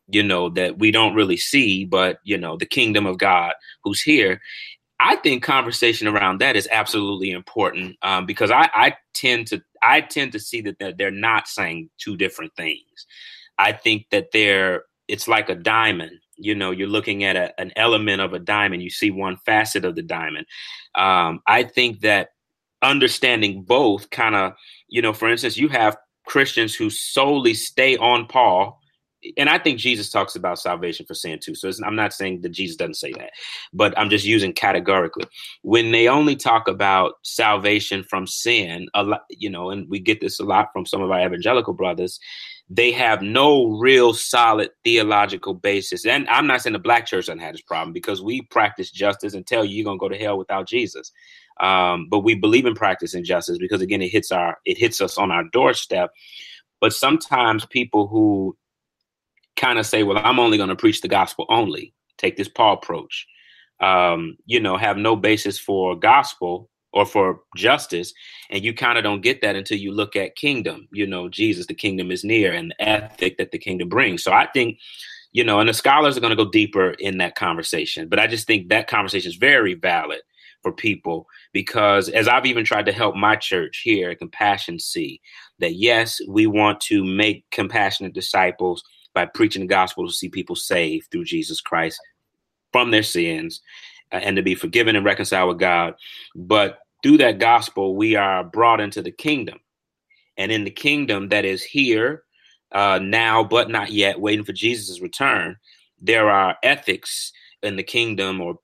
you 0.08 0.24
know, 0.24 0.50
that 0.50 0.78
we 0.78 0.92
don't 0.92 1.16
really 1.16 1.38
see, 1.38 1.86
but 1.86 2.20
you 2.24 2.38
know, 2.38 2.58
the 2.58 2.66
kingdom 2.66 3.06
of 3.06 3.18
God 3.18 3.54
who's 3.84 4.02
here. 4.02 4.42
I 5.00 5.18
think 5.18 5.44
conversation 5.44 6.08
around 6.08 6.40
that 6.40 6.56
is 6.56 6.70
absolutely 6.72 7.32
important 7.32 7.98
um, 8.02 8.26
because 8.26 8.50
I, 8.50 8.70
I 8.74 8.96
tend 9.14 9.48
to 9.48 9.62
I 9.82 10.02
tend 10.02 10.32
to 10.32 10.40
see 10.40 10.62
that 10.62 10.80
they're, 10.80 10.94
they're 10.94 11.12
not 11.12 11.48
saying 11.48 11.90
two 11.98 12.18
different 12.18 12.56
things. 12.56 13.06
I 13.58 13.72
think 13.72 14.08
that 14.12 14.32
they're 14.32 14.84
it's 15.08 15.28
like 15.28 15.50
a 15.50 15.56
diamond. 15.56 16.20
You 16.38 16.56
know, 16.56 16.72
you're 16.72 16.88
looking 16.88 17.24
at 17.24 17.36
a, 17.36 17.60
an 17.60 17.72
element 17.76 18.22
of 18.22 18.34
a 18.34 18.40
diamond. 18.40 18.84
You 18.84 18.90
see 18.90 19.12
one 19.12 19.38
facet 19.46 19.86
of 19.86 19.96
the 19.96 20.02
diamond. 20.02 20.46
Um, 20.96 21.42
I 21.48 21.64
think 21.64 22.02
that 22.02 22.30
understanding 22.82 23.64
both 23.64 24.10
kind 24.10 24.36
of, 24.36 24.54
you 24.88 25.02
know, 25.02 25.14
for 25.14 25.30
instance, 25.30 25.58
you 25.58 25.70
have 25.70 25.98
Christians 26.26 26.76
who 26.76 26.90
solely 26.90 27.54
stay 27.54 27.98
on 27.98 28.28
Paul 28.28 28.80
and 29.38 29.50
I 29.50 29.58
think 29.58 29.80
Jesus 29.80 30.10
talks 30.10 30.36
about 30.36 30.60
salvation 30.60 31.06
for 31.06 31.14
sin 31.14 31.40
too. 31.42 31.56
So 31.56 31.72
I'm 31.84 31.96
not 31.96 32.14
saying 32.14 32.42
that 32.42 32.50
Jesus 32.50 32.78
doesn't 32.78 32.96
say 32.96 33.12
that, 33.14 33.32
but 33.74 33.98
I'm 33.98 34.10
just 34.10 34.26
using 34.26 34.54
categorically. 34.54 35.26
When 35.62 35.92
they 35.92 36.08
only 36.08 36.36
talk 36.36 36.68
about 36.68 37.14
salvation 37.24 38.04
from 38.04 38.28
sin, 38.28 38.88
a 38.94 39.04
lot, 39.04 39.22
you 39.30 39.50
know, 39.50 39.70
and 39.70 39.90
we 39.90 40.00
get 40.00 40.22
this 40.22 40.40
a 40.40 40.44
lot 40.44 40.70
from 40.74 40.86
some 40.86 41.02
of 41.02 41.12
our 41.12 41.26
evangelical 41.26 41.74
brothers, 41.74 42.20
they 42.70 42.92
have 42.92 43.22
no 43.22 43.68
real 43.78 44.14
solid 44.14 44.72
theological 44.84 45.54
basis. 45.54 46.06
And 46.06 46.28
I'm 46.30 46.48
not 46.48 46.62
saying 46.62 46.74
the 46.74 46.80
black 46.80 47.06
church 47.06 47.28
doesn't 47.28 47.40
have 47.40 47.54
this 47.54 47.62
problem 47.62 47.94
because 47.94 48.22
we 48.22 48.42
practice 48.42 48.90
justice 48.90 49.34
and 49.36 49.46
tell 49.46 49.64
you 49.64 49.78
you're 49.78 49.86
gonna 49.86 49.98
go 49.98 50.10
to 50.10 50.18
hell 50.18 50.38
without 50.38 50.68
Jesus. 50.68 51.12
Um, 51.60 52.08
but 52.10 52.20
we 52.20 52.36
believe 52.36 52.66
in 52.66 52.74
practicing 52.74 53.24
justice 53.24 53.58
because 53.60 53.82
again, 53.82 54.02
it 54.02 54.10
hits 54.10 54.32
our 54.32 54.58
it 54.66 54.78
hits 54.78 55.00
us 55.00 55.18
on 55.18 55.32
our 55.32 55.44
doorstep. 55.54 56.12
But 56.82 56.94
sometimes 56.94 57.66
people 57.66 58.08
who 58.08 58.58
kind 59.56 59.80
of 59.80 59.86
say, 59.86 60.04
well, 60.04 60.18
I'm 60.18 60.40
only 60.40 60.58
going 60.58 60.70
to 60.70 60.76
preach 60.76 61.02
the 61.02 61.08
gospel 61.08 61.46
only, 61.50 61.94
take 62.18 62.36
this 62.38 62.50
Paul 62.50 62.74
approach, 62.74 63.28
um, 63.80 64.38
you 64.46 64.60
know, 64.60 64.78
have 64.78 64.98
no 64.98 65.16
basis 65.16 65.58
for 65.58 65.96
gospel 65.96 66.70
or 66.96 67.06
for 67.06 67.42
justice. 67.56 68.14
And 68.50 68.64
you 68.64 68.74
kind 68.74 68.98
of 68.98 69.04
don't 69.04 69.22
get 69.22 69.42
that 69.42 69.56
until 69.56 69.78
you 69.78 69.92
look 69.92 70.16
at 70.16 70.38
kingdom, 70.38 70.88
you 70.92 71.06
know, 71.06 71.28
Jesus, 71.28 71.68
the 71.68 71.76
kingdom 71.76 72.10
is 72.10 72.24
near 72.24 72.52
and 72.54 72.72
the 72.72 72.82
ethic 72.82 73.38
that 73.38 73.52
the 73.52 73.60
kingdom 73.60 73.90
brings. 73.90 74.24
So 74.24 74.32
I 74.32 74.48
think, 74.48 74.80
you 75.34 75.44
know, 75.44 75.60
and 75.60 75.68
the 75.68 75.74
scholars 75.74 76.16
are 76.18 76.22
going 76.22 76.36
to 76.36 76.44
go 76.44 76.50
deeper 76.50 76.92
in 76.92 77.18
that 77.18 77.36
conversation, 77.36 78.08
but 78.08 78.18
I 78.18 78.28
just 78.28 78.48
think 78.48 78.70
that 78.70 78.88
conversation 78.88 79.30
is 79.30 79.36
very 79.36 79.74
valid 79.74 80.22
for 80.64 80.72
people 80.72 81.28
because 81.52 82.10
as 82.10 82.28
I've 82.28 82.46
even 82.46 82.66
tried 82.66 82.86
to 82.88 82.92
help 82.92 83.16
my 83.16 83.36
church 83.36 83.82
here 83.84 84.10
at 84.10 84.20
Compassion 84.20 84.80
see 84.80 85.22
that 85.60 85.74
yes, 85.74 86.20
we 86.28 86.48
want 86.48 86.80
to 86.82 87.04
make 87.04 87.44
compassionate 87.52 88.14
disciples 88.14 88.84
by 89.14 89.26
preaching 89.26 89.62
the 89.62 89.68
gospel 89.68 90.08
to 90.08 90.14
see 90.14 90.30
people 90.30 90.56
saved 90.56 91.12
through 91.12 91.26
Jesus 91.26 91.62
Christ 91.62 92.00
from 92.72 92.92
their 92.92 93.04
sins 93.04 93.62
uh, 94.12 94.18
and 94.18 94.36
to 94.38 94.42
be 94.42 94.56
forgiven 94.56 94.96
and 94.96 95.06
reconciled 95.06 95.50
with 95.50 95.60
God. 95.60 95.96
But 96.36 96.80
through 97.06 97.20
that 97.20 97.38
gospel, 97.38 97.96
we 97.96 98.16
are 98.16 98.44
brought 98.44 98.82
into 98.82 99.00
the 99.00 99.12
kingdom. 99.12 99.60
And 100.38 100.52
in 100.52 100.64
the 100.64 100.72
kingdom 100.72 101.30
that 101.30 101.46
is 101.46 101.62
here 101.62 102.24
uh, 102.72 103.00
now, 103.00 103.44
but 103.44 103.70
not 103.70 103.92
yet, 103.92 104.20
waiting 104.20 104.44
for 104.44 104.54
Jesus' 104.54 105.00
return, 105.00 105.56
there 106.02 106.32
are 106.32 106.58
ethics 106.64 107.32
in 107.62 107.76
the 107.76 107.84
kingdom 107.84 108.42
or 108.42 108.56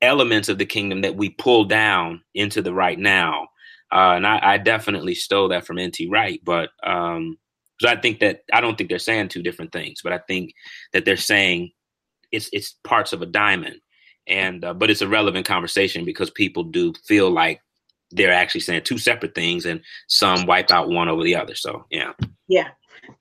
elements 0.00 0.48
of 0.48 0.56
the 0.56 0.64
kingdom 0.64 1.02
that 1.02 1.16
we 1.16 1.28
pull 1.28 1.66
down 1.66 2.22
into 2.34 2.62
the 2.62 2.72
right 2.72 2.98
now. 2.98 3.46
Uh, 3.92 4.14
and 4.16 4.26
I, 4.26 4.40
I, 4.42 4.56
definitely 4.56 5.14
stole 5.14 5.48
that 5.48 5.66
from 5.66 5.78
N.T. 5.78 6.08
Wright, 6.08 6.40
but 6.44 6.70
um, 6.82 7.36
so 7.78 7.90
I 7.90 8.00
think 8.00 8.20
that 8.20 8.40
I 8.54 8.62
don't 8.62 8.78
think 8.78 8.88
they're 8.88 8.98
saying 8.98 9.28
two 9.28 9.42
different 9.42 9.72
things, 9.72 10.00
but 10.02 10.14
I 10.14 10.18
think 10.26 10.54
that 10.94 11.04
they're 11.04 11.18
saying 11.18 11.72
it's 12.32 12.48
it's 12.54 12.76
parts 12.84 13.12
of 13.12 13.20
a 13.20 13.26
diamond, 13.26 13.80
and 14.26 14.64
uh, 14.64 14.72
but 14.72 14.90
it's 14.90 15.02
a 15.02 15.08
relevant 15.08 15.46
conversation 15.46 16.06
because 16.06 16.30
people 16.30 16.64
do 16.64 16.94
feel 17.06 17.30
like 17.30 17.60
they're 18.10 18.32
actually 18.32 18.60
saying 18.60 18.82
two 18.84 18.98
separate 18.98 19.34
things, 19.34 19.66
and 19.66 19.80
some 20.06 20.46
wipe 20.46 20.70
out 20.70 20.88
one 20.88 21.08
over 21.08 21.22
the 21.22 21.36
other. 21.36 21.54
So 21.54 21.84
yeah, 21.90 22.12
yeah, 22.48 22.68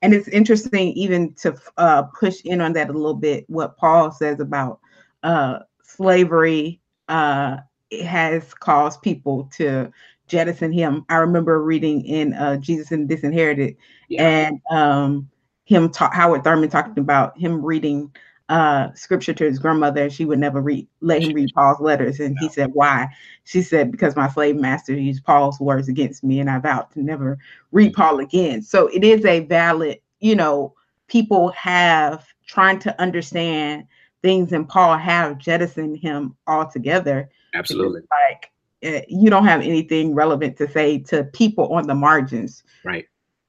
and 0.01 0.13
it's 0.13 0.27
interesting 0.27 0.93
even 0.93 1.33
to 1.35 1.55
uh, 1.77 2.03
push 2.03 2.41
in 2.45 2.61
on 2.61 2.73
that 2.73 2.89
a 2.89 2.93
little 2.93 3.15
bit. 3.15 3.45
What 3.47 3.77
Paul 3.77 4.11
says 4.11 4.39
about 4.39 4.79
uh, 5.23 5.59
slavery 5.83 6.79
uh, 7.07 7.57
has 8.03 8.53
caused 8.53 9.01
people 9.01 9.49
to 9.55 9.91
jettison 10.27 10.71
him. 10.71 11.05
I 11.09 11.17
remember 11.17 11.63
reading 11.63 12.05
in 12.05 12.33
uh, 12.33 12.57
Jesus 12.57 12.91
and 12.91 13.07
Disinherited, 13.07 13.75
yeah. 14.09 14.27
and 14.27 14.61
um, 14.71 15.29
him 15.65 15.89
talk 15.89 16.13
Howard 16.13 16.43
Thurman 16.43 16.69
talking 16.69 16.99
about 16.99 17.37
him 17.37 17.63
reading 17.63 18.11
uh, 18.49 18.93
scripture 18.93 19.33
to 19.33 19.45
his 19.45 19.59
grandmother. 19.59 20.03
and 20.03 20.13
She 20.13 20.25
would 20.25 20.39
never 20.39 20.61
read 20.61 20.87
let 21.01 21.21
him 21.21 21.33
read 21.33 21.53
Paul's 21.53 21.79
letters, 21.79 22.19
and 22.19 22.37
he 22.39 22.49
said, 22.49 22.71
"Why?" 22.73 23.07
She 23.43 23.61
said, 23.61 23.91
"Because 23.91 24.15
my 24.15 24.29
slave 24.29 24.55
master 24.55 24.93
used 24.93 25.23
Paul's 25.23 25.59
words 25.59 25.87
against 25.87 26.23
me, 26.23 26.39
and 26.39 26.49
I 26.49 26.59
vowed 26.59 26.91
to 26.91 27.01
never 27.01 27.37
read. 27.71 27.93
Paul 27.93 28.19
again." 28.19 28.61
So 28.61 28.87
it 28.87 29.03
is 29.03 29.25
a 29.25 29.41
valid, 29.41 29.99
you 30.19 30.35
know, 30.35 30.73
people 31.07 31.49
have 31.51 32.25
trying 32.45 32.79
to 32.79 33.01
understand 33.01 33.85
things, 34.21 34.51
and 34.51 34.69
Paul 34.69 34.97
have 34.97 35.37
jettisoned 35.39 35.97
him 35.97 36.35
altogether. 36.47 37.29
Absolutely, 37.55 38.01
like 38.31 38.51
uh, 38.85 39.01
you 39.07 39.29
don't 39.29 39.45
have 39.45 39.61
anything 39.61 40.13
relevant 40.13 40.57
to 40.57 40.69
say 40.69 40.99
to 40.99 41.23
people 41.23 41.73
on 41.73 41.87
the 41.87 41.95
margins, 41.95 42.63
right? 42.83 43.05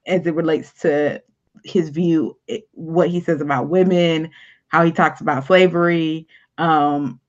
As 0.07 0.25
it 0.25 0.33
relates 0.33 0.73
to 0.81 1.21
his 1.63 1.89
view, 1.89 2.37
what 2.71 3.09
he 3.09 3.19
says 3.19 3.41
about 3.41 3.69
women, 3.69 4.31
how 4.69 4.83
he 4.83 4.91
talks 4.91 5.21
about 5.21 5.45
slavery, 5.45 6.27
um, 6.57 7.19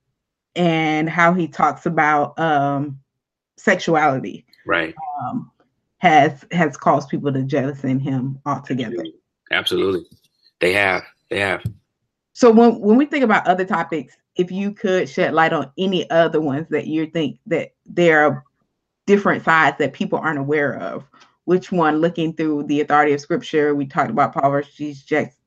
and 0.57 1.09
how 1.09 1.33
he 1.33 1.49
talks 1.49 1.87
about 1.87 2.39
um, 2.39 2.99
sexuality, 3.57 4.45
right? 4.67 4.95
Um, 5.21 5.51
has 5.99 6.45
has 6.53 6.77
caused 6.77 7.09
people 7.09 7.33
to 7.33 7.43
jettison 7.43 7.99
him 7.99 8.39
altogether. 8.47 8.97
Absolutely. 8.97 9.15
Absolutely, 9.51 10.05
they 10.61 10.73
have, 10.73 11.05
they 11.31 11.41
have. 11.41 11.63
So 12.35 12.51
when 12.51 12.79
when 12.81 12.97
we 12.97 13.07
think 13.07 13.25
about 13.25 13.47
other 13.47 13.65
topics, 13.65 14.17
if 14.37 14.51
you 14.51 14.73
could 14.73 15.09
shed 15.09 15.35
light 15.35 15.53
on 15.53 15.73
any 15.79 16.09
other 16.11 16.41
ones 16.41 16.69
that 16.71 16.87
you 16.87 17.07
think 17.07 17.41
that 17.47 17.71
there 17.87 18.25
are 18.25 18.45
different 19.07 19.45
sides 19.45 19.79
that 19.79 19.93
people 19.93 20.19
aren't 20.19 20.39
aware 20.39 20.77
of, 20.77 21.05
which 21.49 21.73
one 21.73 21.97
looking 21.97 22.35
through 22.35 22.63
the 22.65 22.83
authority 22.83 23.15
of 23.15 23.21
scripture 23.23 23.75
we 23.75 23.87
talked 23.87 24.11
about 24.11 24.35
poverty 24.35 24.95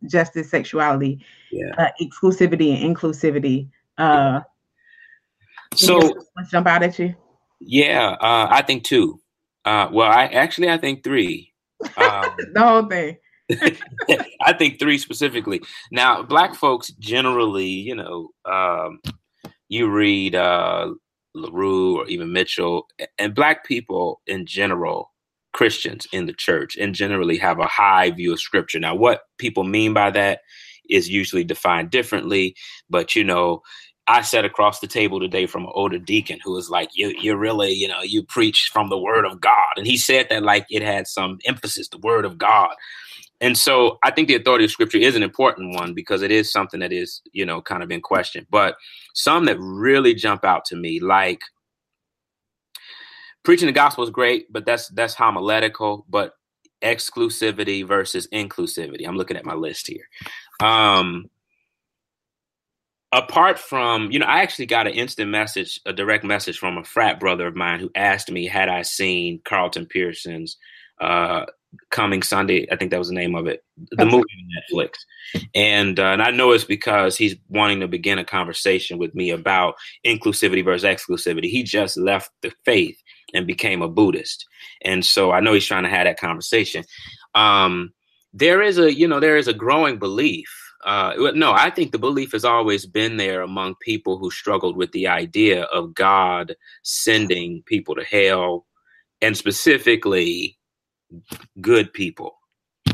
justice 0.08 0.50
sexuality 0.50 1.24
yeah. 1.51 1.72
uh, 1.77 1.89
exclusivity 2.01 2.74
and 2.74 2.96
inclusivity. 2.96 3.70
Uh 4.00 4.41
so 5.75 6.00
jump 6.50 6.65
out 6.65 6.81
at 6.81 6.98
you? 6.98 7.13
Yeah 7.60 8.17
uh 8.20 8.48
i 8.50 8.63
think 8.63 8.84
two. 8.84 9.22
Uh 9.63 9.89
well 9.91 10.10
i 10.10 10.25
actually 10.25 10.72
i 10.72 10.77
think 10.77 11.03
three. 11.03 11.53
Um, 11.98 12.36
the 12.53 12.62
whole 12.62 12.88
thing. 12.88 13.17
I 14.41 14.53
think 14.53 14.79
three 14.79 14.98
specifically. 14.98 15.62
Now, 15.91 16.24
black 16.24 16.55
folks 16.55 16.88
generally, 16.93 17.67
you 17.67 17.96
know, 17.96 18.29
um, 18.46 19.01
you 19.67 19.89
read 19.89 20.34
uh, 20.34 20.93
LaRue 21.36 21.98
or 22.00 22.08
even 22.08 22.31
Mitchell, 22.31 22.88
and 23.20 23.36
black 23.36 23.65
people 23.65 24.22
in 24.25 24.46
general, 24.46 25.12
Christians 25.53 26.08
in 26.12 26.25
the 26.25 26.34
church, 26.34 26.75
and 26.77 26.96
generally 26.96 27.38
have 27.38 27.60
a 27.60 27.67
high 27.67 28.12
view 28.12 28.34
of 28.34 28.39
scripture. 28.39 28.79
Now, 28.79 28.96
what 28.96 29.22
people 29.38 29.63
mean 29.63 29.93
by 29.93 30.12
that 30.12 30.41
is 30.89 31.10
usually 31.10 31.43
defined 31.43 31.89
differently, 31.89 32.55
but 32.89 33.15
you 33.15 33.24
know, 33.24 33.62
I 34.08 34.22
sat 34.24 34.46
across 34.46 34.79
the 34.79 34.88
table 34.88 35.20
today 35.20 35.46
from 35.46 35.63
an 35.63 35.72
older 35.74 36.00
deacon 36.00 36.39
who 36.43 36.53
was 36.53 36.70
like, 36.70 36.89
"You, 36.96 37.13
you 37.20 37.36
really, 37.36 37.72
you 37.72 37.88
know, 37.88 38.01
you 38.01 38.24
preach 38.24 38.70
from 38.74 38.89
the 38.89 38.98
Word 38.98 39.25
of 39.25 39.39
God," 39.39 39.74
and 39.77 39.88
he 39.88 39.98
said 39.98 40.27
that 40.29 40.43
like 40.43 40.65
it 40.70 40.81
had 40.81 41.08
some 41.08 41.39
emphasis, 41.46 41.88
the 41.89 42.00
Word 42.00 42.25
of 42.25 42.38
God. 42.38 42.75
And 43.41 43.58
so 43.58 43.98
I 44.03 44.12
think 44.12 44.27
the 44.27 44.36
authority 44.36 44.65
of 44.65 44.72
scripture 44.72 45.00
is 45.00 45.15
an 45.15 45.24
important 45.24 45.75
one 45.75 45.96
because 45.96 46.22
it 46.22 46.31
is 46.31 46.51
something 46.51 46.79
that 46.79 46.93
is, 46.93 47.22
you 47.31 47.43
know, 47.43 47.60
kind 47.62 47.81
of 47.81 47.89
in 47.89 48.00
question. 48.01 48.46
But 48.51 48.75
some 49.15 49.46
that 49.46 49.58
really 49.60 50.13
jump 50.13 50.46
out 50.46 50.63
to 50.65 50.75
me, 50.75 51.00
like 51.00 51.41
preaching 53.43 53.67
the 53.67 53.74
gospel 53.74 54.03
is 54.03 54.10
great, 54.10 54.51
but 54.51 54.65
that's 54.65 54.88
that's 54.89 55.13
homiletical, 55.13 56.05
but 56.10 56.33
exclusivity 56.81 57.86
versus 57.86 58.27
inclusivity. 58.33 59.07
I'm 59.07 59.17
looking 59.17 59.38
at 59.38 59.45
my 59.45 59.53
list 59.53 59.88
here. 59.88 60.07
Um 60.60 61.29
apart 63.12 63.60
from, 63.60 64.12
you 64.12 64.19
know, 64.19 64.25
I 64.25 64.41
actually 64.41 64.67
got 64.67 64.88
an 64.88 64.93
instant 64.93 65.29
message, 65.29 65.81
a 65.86 65.93
direct 65.93 66.24
message 66.24 66.57
from 66.57 66.77
a 66.77 66.83
frat 66.83 67.19
brother 67.19 67.48
of 67.48 67.55
mine 67.55 67.79
who 67.79 67.91
asked 67.95 68.31
me 68.31 68.48
had 68.48 68.69
I 68.69 68.83
seen 68.83 69.41
Carlton 69.43 69.86
Pearson's 69.86 70.57
uh, 71.00 71.45
coming 71.90 72.22
Sunday. 72.22 72.68
I 72.72 72.75
think 72.75 72.92
that 72.92 73.00
was 73.00 73.10
the 73.10 73.16
name 73.16 73.36
of 73.36 73.48
it. 73.48 73.63
The 73.92 74.06
movie 74.06 74.18
on 74.18 74.80
Netflix, 74.80 74.94
and 75.56 76.00
uh, 76.00 76.08
and 76.08 76.22
I 76.22 76.32
know 76.32 76.51
it's 76.51 76.63
because 76.63 77.18
he's 77.18 77.36
wanting 77.50 77.80
to 77.80 77.88
begin 77.88 78.20
a 78.20 78.25
conversation 78.25 78.98
with 78.98 79.16
me 79.16 79.30
about 79.30 79.75
inclusivity 80.06 80.63
versus 80.63 80.84
exclusivity. 80.84 81.46
He 81.50 81.63
just 81.63 81.98
left 81.98 82.32
the 82.42 82.51
faith 82.66 82.98
and 83.34 83.48
became 83.48 83.82
a 83.82 83.88
Buddhist, 83.88 84.46
and 84.84 85.06
so 85.06 85.32
I 85.32 85.40
know 85.40 85.54
he's 85.54 85.66
trying 85.66 85.84
to 85.84 85.90
have 85.90 86.06
that 86.06 86.20
conversation. 86.20 86.84
Um, 87.36 87.94
there 88.34 88.62
is 88.62 88.78
a 88.78 88.94
you 88.94 89.08
know 89.08 89.20
there 89.20 89.38
is 89.38 89.48
a 89.48 89.54
growing 89.54 89.98
belief. 89.98 90.50
Uh, 90.84 91.13
no, 91.36 91.51
I 91.51 91.70
think 91.70 91.92
the 91.92 92.00
belief 92.00 92.32
has 92.32 92.44
always 92.44 92.88
been 92.88 93.18
there 93.18 93.42
among 93.42 93.75
people 93.82 94.18
who 94.18 94.32
struggled 94.32 94.75
with 94.75 94.92
the 94.94 95.08
idea 95.08 95.66
of 95.66 95.94
God 95.94 96.56
sending 96.82 97.62
people 97.68 97.94
to 97.96 98.04
hell, 98.04 98.66
and 99.22 99.38
specifically 99.38 100.58
good 101.60 101.91
people, 101.94 102.38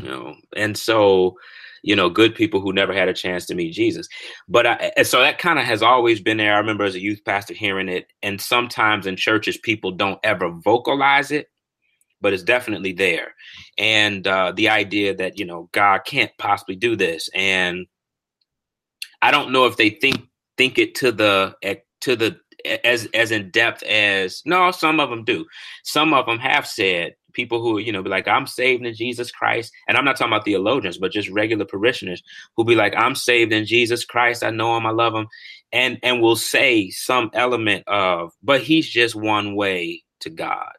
you 0.02 0.08
know, 0.08 0.36
and 0.56 0.76
so 0.76 1.36
you 1.82 1.94
know, 1.94 2.10
good 2.10 2.34
people 2.34 2.60
who 2.60 2.72
never 2.72 2.92
had 2.92 3.08
a 3.08 3.14
chance 3.14 3.46
to 3.46 3.54
meet 3.54 3.72
Jesus. 3.72 4.08
But 4.48 4.66
I, 4.66 5.02
so 5.02 5.20
that 5.20 5.38
kind 5.38 5.58
of 5.58 5.64
has 5.64 5.82
always 5.82 6.20
been 6.20 6.36
there. 6.36 6.54
I 6.54 6.58
remember 6.58 6.84
as 6.84 6.94
a 6.94 7.00
youth 7.00 7.20
pastor 7.24 7.54
hearing 7.54 7.88
it, 7.88 8.08
and 8.22 8.40
sometimes 8.40 9.06
in 9.06 9.16
churches 9.16 9.56
people 9.56 9.92
don't 9.92 10.18
ever 10.24 10.50
vocalize 10.50 11.30
it, 11.30 11.48
but 12.20 12.32
it's 12.32 12.42
definitely 12.42 12.92
there. 12.92 13.34
And 13.76 14.26
uh, 14.26 14.52
the 14.54 14.68
idea 14.68 15.14
that 15.16 15.38
you 15.38 15.46
know 15.46 15.68
God 15.72 16.00
can't 16.04 16.32
possibly 16.38 16.76
do 16.76 16.96
this, 16.96 17.28
and 17.34 17.86
I 19.22 19.30
don't 19.30 19.52
know 19.52 19.66
if 19.66 19.76
they 19.76 19.90
think 19.90 20.28
think 20.56 20.78
it 20.78 20.94
to 20.96 21.12
the 21.12 21.54
to 22.00 22.16
the 22.16 22.38
as 22.84 23.08
as 23.14 23.30
in 23.30 23.50
depth 23.50 23.82
as 23.84 24.42
no 24.44 24.70
some 24.72 24.98
of 24.98 25.10
them 25.10 25.24
do 25.24 25.46
some 25.84 26.12
of 26.12 26.26
them 26.26 26.38
have 26.38 26.66
said 26.66 27.14
people 27.32 27.60
who 27.60 27.78
you 27.78 27.92
know 27.92 28.02
be 28.02 28.10
like 28.10 28.26
i'm 28.26 28.46
saved 28.46 28.84
in 28.84 28.94
jesus 28.94 29.30
christ 29.30 29.72
and 29.86 29.96
i'm 29.96 30.04
not 30.04 30.16
talking 30.16 30.32
about 30.32 30.44
theologians 30.44 30.98
but 30.98 31.12
just 31.12 31.28
regular 31.28 31.64
parishioners 31.64 32.22
who 32.56 32.64
be 32.64 32.74
like 32.74 32.94
i'm 32.96 33.14
saved 33.14 33.52
in 33.52 33.66
jesus 33.66 34.04
christ 34.04 34.42
i 34.42 34.50
know 34.50 34.76
him 34.76 34.86
i 34.86 34.90
love 34.90 35.14
him 35.14 35.26
and 35.72 35.98
and 36.02 36.20
will 36.20 36.36
say 36.36 36.90
some 36.90 37.30
element 37.34 37.84
of 37.86 38.32
but 38.42 38.62
he's 38.62 38.88
just 38.88 39.14
one 39.14 39.54
way 39.54 40.02
to 40.20 40.30
god. 40.30 40.72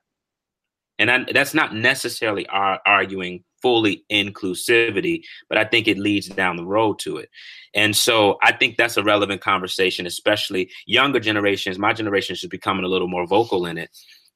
And 0.97 1.09
I, 1.09 1.25
that's 1.31 1.53
not 1.53 1.73
necessarily 1.73 2.45
ar- 2.47 2.81
arguing 2.85 3.43
fully 3.61 4.03
inclusivity 4.11 5.21
but 5.49 5.57
i 5.57 5.65
think 5.65 5.87
it 5.87 5.97
leads 5.97 6.27
down 6.27 6.55
the 6.55 6.65
road 6.65 6.99
to 6.99 7.17
it. 7.17 7.29
And 7.73 7.95
so 7.95 8.37
i 8.41 8.51
think 8.51 8.77
that's 8.77 8.97
a 8.97 9.03
relevant 9.03 9.41
conversation 9.41 10.05
especially 10.05 10.71
younger 10.85 11.19
generations. 11.19 11.77
My 11.77 11.93
generation 11.93 12.33
is 12.33 12.45
becoming 12.47 12.85
a 12.85 12.89
little 12.89 13.07
more 13.07 13.27
vocal 13.27 13.65
in 13.65 13.77
it 13.77 13.89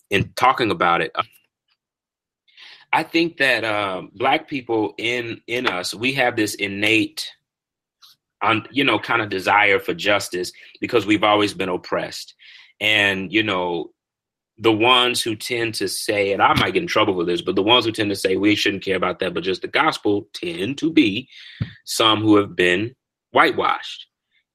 in 0.10 0.32
talking 0.36 0.72
about 0.72 1.01
it 1.01 1.12
I 2.93 3.01
think 3.01 3.38
that 3.38 3.65
um, 3.65 4.12
black 4.13 4.47
people 4.47 4.93
in 5.00 5.41
in 5.47 5.65
us, 5.65 5.95
we 5.95 6.13
have 6.13 6.35
this 6.35 6.53
innate, 6.53 7.27
on 8.41 8.67
you 8.69 8.83
know, 8.83 9.00
kind 9.00 9.23
of 9.23 9.29
desire 9.29 9.79
for 9.79 9.95
justice 9.95 10.51
because 10.79 11.07
we've 11.07 11.23
always 11.23 11.55
been 11.55 11.69
oppressed, 11.69 12.35
and 12.79 13.33
you 13.33 13.41
know, 13.41 13.89
the 14.59 14.71
ones 14.71 15.23
who 15.23 15.35
tend 15.35 15.73
to 15.75 15.88
say, 15.88 16.33
and 16.33 16.41
I 16.41 16.53
might 16.53 16.75
get 16.75 16.83
in 16.83 16.88
trouble 16.88 17.15
for 17.15 17.25
this, 17.25 17.41
but 17.41 17.55
the 17.55 17.63
ones 17.63 17.85
who 17.85 17.91
tend 17.91 18.12
to 18.12 18.15
say 18.15 18.35
we 18.35 18.53
shouldn't 18.53 18.83
care 18.83 18.95
about 18.95 19.17
that, 19.19 19.33
but 19.33 19.43
just 19.43 19.63
the 19.63 19.67
gospel, 19.67 20.27
tend 20.33 20.77
to 20.77 20.91
be 20.91 21.27
some 21.85 22.21
who 22.21 22.35
have 22.35 22.55
been 22.55 22.95
whitewashed, 23.31 24.05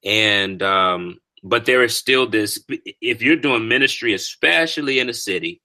and 0.04 0.62
um, 0.62 1.18
but 1.42 1.66
there 1.66 1.83
is 1.83 1.97
still 1.97 2.28
this. 2.28 2.64
If 3.00 3.21
you're 3.21 3.35
doing 3.35 3.66
ministry, 3.66 4.14
especially 4.14 5.00
in 5.00 5.09
a 5.09 5.14
city 5.14 5.61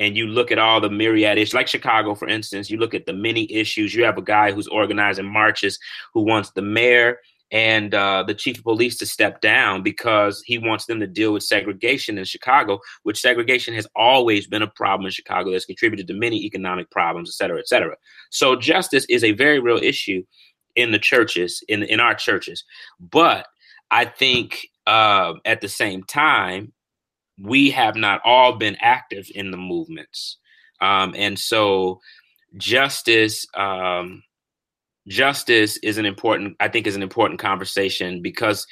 and 0.00 0.16
you 0.16 0.26
look 0.26 0.50
at 0.50 0.58
all 0.58 0.80
the 0.80 0.90
myriad 0.90 1.38
issues, 1.38 1.54
like 1.54 1.68
Chicago, 1.68 2.14
for 2.16 2.26
instance, 2.26 2.70
you 2.70 2.78
look 2.78 2.94
at 2.94 3.06
the 3.06 3.12
many 3.12 3.50
issues. 3.52 3.94
You 3.94 4.04
have 4.04 4.18
a 4.18 4.22
guy 4.22 4.50
who's 4.50 4.66
organizing 4.66 5.30
marches 5.30 5.78
who 6.12 6.22
wants 6.22 6.50
the 6.50 6.62
mayor 6.62 7.18
and 7.52 7.94
uh, 7.94 8.22
the 8.26 8.34
chief 8.34 8.58
of 8.58 8.64
police 8.64 8.96
to 8.98 9.06
step 9.06 9.40
down 9.40 9.82
because 9.82 10.42
he 10.46 10.56
wants 10.56 10.86
them 10.86 11.00
to 11.00 11.06
deal 11.06 11.32
with 11.32 11.42
segregation 11.42 12.16
in 12.16 12.24
Chicago, 12.24 12.78
which 13.02 13.20
segregation 13.20 13.74
has 13.74 13.86
always 13.94 14.46
been 14.46 14.62
a 14.62 14.70
problem 14.70 15.04
in 15.06 15.12
Chicago 15.12 15.50
that's 15.50 15.66
contributed 15.66 16.06
to 16.06 16.14
many 16.14 16.44
economic 16.44 16.90
problems, 16.90 17.28
et 17.28 17.34
cetera, 17.34 17.58
et 17.58 17.68
cetera. 17.68 17.96
So 18.30 18.56
justice 18.56 19.04
is 19.08 19.22
a 19.22 19.32
very 19.32 19.60
real 19.60 19.78
issue 19.78 20.22
in 20.76 20.92
the 20.92 20.98
churches, 20.98 21.62
in 21.68 21.82
in 21.82 22.00
our 22.00 22.14
churches. 22.14 22.64
But 22.98 23.46
I 23.90 24.04
think 24.04 24.68
uh, 24.86 25.34
at 25.44 25.60
the 25.60 25.68
same 25.68 26.04
time, 26.04 26.72
we 27.40 27.70
have 27.70 27.96
not 27.96 28.20
all 28.24 28.56
been 28.56 28.76
active 28.80 29.30
in 29.34 29.50
the 29.50 29.56
movements. 29.56 30.38
Um, 30.80 31.14
and 31.16 31.38
so 31.38 32.00
justice, 32.56 33.46
um, 33.54 34.22
justice 35.08 35.76
is 35.78 35.98
an 35.98 36.06
important, 36.06 36.56
I 36.60 36.68
think 36.68 36.86
is 36.86 36.96
an 36.96 37.02
important 37.02 37.40
conversation 37.40 38.22
because 38.22 38.66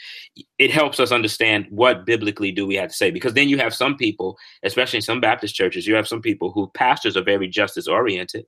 it 0.58 0.70
helps 0.70 1.00
us 1.00 1.12
understand 1.12 1.66
what 1.70 2.06
biblically 2.06 2.52
do 2.52 2.66
we 2.66 2.76
have 2.76 2.90
to 2.90 2.94
say. 2.94 3.10
Because 3.10 3.34
then 3.34 3.48
you 3.48 3.58
have 3.58 3.74
some 3.74 3.96
people, 3.96 4.36
especially 4.62 4.98
in 4.98 5.02
some 5.02 5.20
Baptist 5.20 5.54
churches, 5.54 5.86
you 5.86 5.94
have 5.94 6.08
some 6.08 6.22
people 6.22 6.52
who 6.52 6.70
pastors 6.74 7.16
are 7.16 7.22
very 7.24 7.48
justice 7.48 7.88
oriented. 7.88 8.46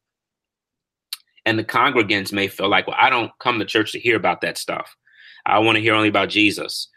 And 1.46 1.58
the 1.58 1.64
congregants 1.64 2.32
may 2.32 2.48
feel 2.48 2.68
like, 2.68 2.86
well, 2.86 2.96
I 2.98 3.08
don't 3.08 3.32
come 3.40 3.58
to 3.58 3.64
church 3.64 3.92
to 3.92 3.98
hear 3.98 4.16
about 4.16 4.42
that 4.42 4.58
stuff. 4.58 4.94
I 5.46 5.58
want 5.60 5.76
to 5.76 5.82
hear 5.82 5.94
only 5.94 6.08
about 6.08 6.28
Jesus 6.28 6.88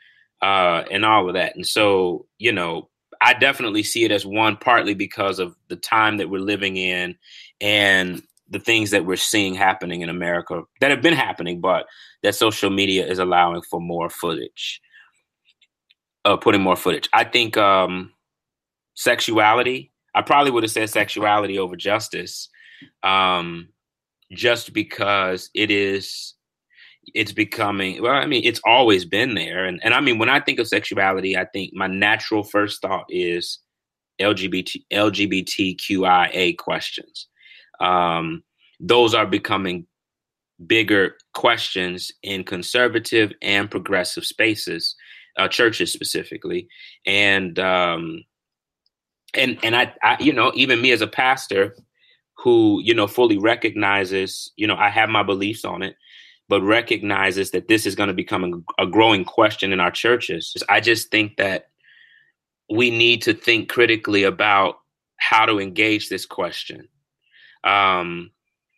uh, 0.42 0.84
and 0.92 1.06
all 1.06 1.30
of 1.30 1.36
that. 1.36 1.56
And 1.56 1.66
so, 1.66 2.26
you 2.38 2.52
know, 2.52 2.90
I 3.24 3.34
definitely 3.34 3.84
see 3.84 4.04
it 4.04 4.12
as 4.12 4.26
one 4.26 4.58
partly 4.58 4.94
because 4.94 5.40
of 5.40 5.56
the 5.70 5.78
time 5.78 6.18
that 6.18 6.30
we're 6.30 6.40
living 6.40 6.76
in 6.76 7.16
and 7.62 8.22
the 8.50 8.60
things 8.60 8.92
that 8.92 9.06
we're 9.06 9.16
seeing 9.16 9.56
happening 9.56 10.02
in 10.02 10.10
America 10.10 10.62
that 10.82 10.92
have 10.92 11.02
been 11.02 11.14
happening, 11.14 11.62
but 11.62 11.86
that 12.22 12.36
social 12.36 12.70
media 12.70 13.08
is 13.08 13.20
allowing 13.20 13.62
for 13.62 13.80
more 13.80 14.10
footage, 14.10 14.82
uh, 16.26 16.36
putting 16.36 16.62
more 16.62 16.76
footage. 16.76 17.08
I 17.14 17.24
think 17.24 17.56
um, 17.56 18.12
sexuality, 18.96 19.94
I 20.14 20.22
probably 20.22 20.52
would 20.52 20.64
have 20.64 20.72
said 20.72 20.90
sexuality 20.90 21.58
over 21.58 21.78
justice, 21.78 22.50
um, 23.04 23.70
just 24.34 24.74
because 24.74 25.50
it 25.56 25.72
is 25.72 26.34
it's 27.14 27.32
becoming 27.32 28.02
well 28.02 28.14
i 28.14 28.26
mean 28.26 28.44
it's 28.44 28.62
always 28.66 29.06
been 29.06 29.36
there. 29.36 29.66
And, 29.66 29.80
and 29.84 29.94
i 29.94 30.00
mean 30.00 30.18
when 30.18 30.30
i 30.30 30.40
think 30.40 30.60
of 30.60 30.68
sexuality 30.68 31.38
i 31.38 31.46
think 31.46 31.74
my 31.74 31.88
natural 31.88 32.44
first 32.44 32.82
thought 32.82 33.06
is 33.10 33.60
lgbt 34.22 34.84
lgbtqia 34.92 36.58
questions. 36.58 37.28
Um, 37.80 38.44
those 38.80 39.14
are 39.14 39.26
becoming 39.26 39.88
bigger 40.68 41.16
questions 41.34 42.12
in 42.22 42.44
conservative 42.44 43.34
and 43.42 43.70
progressive 43.70 44.26
spaces 44.26 44.96
uh, 45.38 45.48
churches 45.48 45.92
specifically. 45.92 46.68
And 47.06 47.58
um, 47.60 48.24
and 49.34 49.58
and 49.64 49.76
I, 49.76 49.94
I 50.04 50.18
you 50.20 50.34
know 50.34 50.52
even 50.56 50.82
me 50.82 50.92
as 50.92 51.02
a 51.02 51.08
pastor 51.08 51.76
who 52.38 52.82
you 52.84 52.94
know 52.94 53.08
fully 53.08 53.38
recognizes 53.38 54.52
you 54.56 54.68
know 54.68 54.76
i 54.76 54.90
have 54.90 55.10
my 55.10 55.24
beliefs 55.24 55.64
on 55.64 55.82
it 55.82 55.96
but 56.50 56.62
recognizes 56.62 57.52
that 57.52 57.68
this 57.68 57.86
is 57.86 57.96
going 57.96 58.08
to 58.08 58.14
become 58.14 58.64
a, 58.78 58.84
a 58.84 58.88
growing 58.88 59.26
question 59.26 59.72
in 59.72 59.80
our 59.80 59.92
churches. 59.92 60.56
I 60.70 60.80
just 60.80 61.10
think 61.10 61.38
that 61.38 61.70
we 62.70 62.90
need 62.90 63.22
to 63.24 63.34
think 63.34 63.70
critically 63.70 64.24
about 64.24 64.80
how 65.18 65.46
to 65.46 65.60
engage 65.60 66.10
this 66.10 66.26
question. 66.26 66.88
Um, 67.64 68.32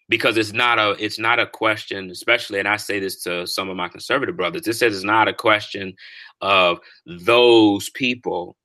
because 0.10 0.38
it's 0.38 0.54
not 0.54 0.78
a 0.78 0.92
it's 1.04 1.18
not 1.20 1.40
a 1.40 1.48
question 1.48 2.10
especially 2.10 2.60
and 2.60 2.68
i 2.68 2.78
say 2.78 3.00
this 3.00 3.24
to 3.24 3.46
some 3.48 3.70
of 3.70 3.78
my 3.78 3.88
conservative 3.88 4.38
brothers 4.38 4.62
this 4.64 4.80
says 4.80 4.96
it's 4.96 5.04
not 5.04 5.28
a 5.28 5.34
question 5.34 5.94
of 6.42 6.80
those 7.06 7.90
people 7.90 8.56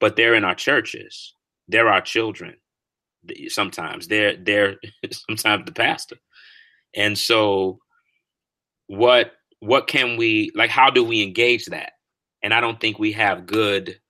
but 0.00 0.16
they're 0.16 0.34
in 0.34 0.44
our 0.44 0.54
churches 0.54 1.34
they're 1.68 1.88
our 1.88 2.00
children 2.00 2.56
sometimes 3.48 4.08
they're 4.08 4.36
they're 4.36 4.76
sometimes 5.12 5.64
the 5.64 5.72
pastor 5.72 6.16
and 6.94 7.16
so 7.16 7.78
what 8.90 9.34
what 9.60 9.86
can 9.86 10.16
we 10.16 10.50
like 10.56 10.68
how 10.68 10.90
do 10.90 11.04
we 11.04 11.22
engage 11.22 11.66
that? 11.66 11.92
And 12.42 12.52
i 12.52 12.60
don't 12.60 12.80
think 12.80 12.98
we 12.98 13.12
have 13.12 13.46
good 13.46 14.00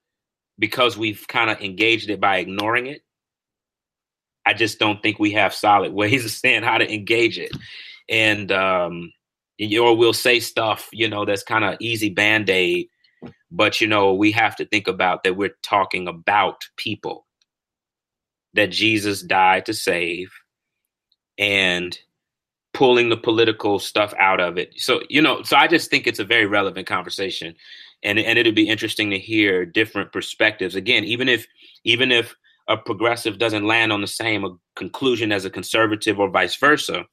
because 0.58 0.96
we've 0.96 1.26
kind 1.28 1.50
of 1.50 1.60
engaged 1.60 2.08
it 2.08 2.18
by 2.18 2.38
ignoring 2.38 2.86
it 2.86 3.02
i 4.46 4.54
just 4.54 4.78
don't 4.78 5.02
think 5.02 5.18
we 5.18 5.32
have 5.32 5.52
solid 5.52 5.92
ways 5.92 6.24
of 6.24 6.30
saying 6.30 6.62
how 6.62 6.78
to 6.78 6.90
engage 6.92 7.38
it. 7.38 7.52
And 8.08 8.50
um 8.50 9.12
or 9.78 9.94
we'll 9.94 10.14
say 10.14 10.40
stuff 10.40 10.88
you 10.94 11.06
know 11.08 11.26
that's 11.26 11.42
kind 11.42 11.64
of 11.64 11.76
easy 11.78 12.08
band-aid 12.08 12.88
but 13.50 13.82
you 13.82 13.86
know 13.86 14.14
we 14.14 14.32
have 14.32 14.56
to 14.56 14.64
think 14.64 14.88
about 14.88 15.24
that 15.24 15.36
we're 15.36 15.56
talking 15.62 16.08
about 16.08 16.62
people. 16.78 17.26
That 18.54 18.70
jesus 18.70 19.20
died 19.22 19.66
to 19.66 19.74
save 19.74 20.32
and 21.36 21.98
pulling 22.72 23.08
the 23.08 23.16
political 23.16 23.78
stuff 23.78 24.14
out 24.18 24.40
of 24.40 24.56
it. 24.58 24.72
So, 24.76 25.00
you 25.08 25.20
know, 25.20 25.42
so 25.42 25.56
I 25.56 25.66
just 25.66 25.90
think 25.90 26.06
it's 26.06 26.18
a 26.18 26.24
very 26.24 26.46
relevant 26.46 26.86
conversation. 26.86 27.54
And 28.02 28.18
and 28.18 28.38
it'd 28.38 28.54
be 28.54 28.68
interesting 28.68 29.10
to 29.10 29.18
hear 29.18 29.66
different 29.66 30.12
perspectives. 30.12 30.74
Again, 30.74 31.04
even 31.04 31.28
if 31.28 31.46
even 31.84 32.10
if 32.10 32.34
a 32.68 32.76
progressive 32.76 33.38
doesn't 33.38 33.66
land 33.66 33.92
on 33.92 34.00
the 34.00 34.06
same 34.06 34.58
conclusion 34.76 35.32
as 35.32 35.44
a 35.44 35.50
conservative 35.50 36.18
or 36.18 36.30
vice 36.30 36.56
versa, 36.56 37.04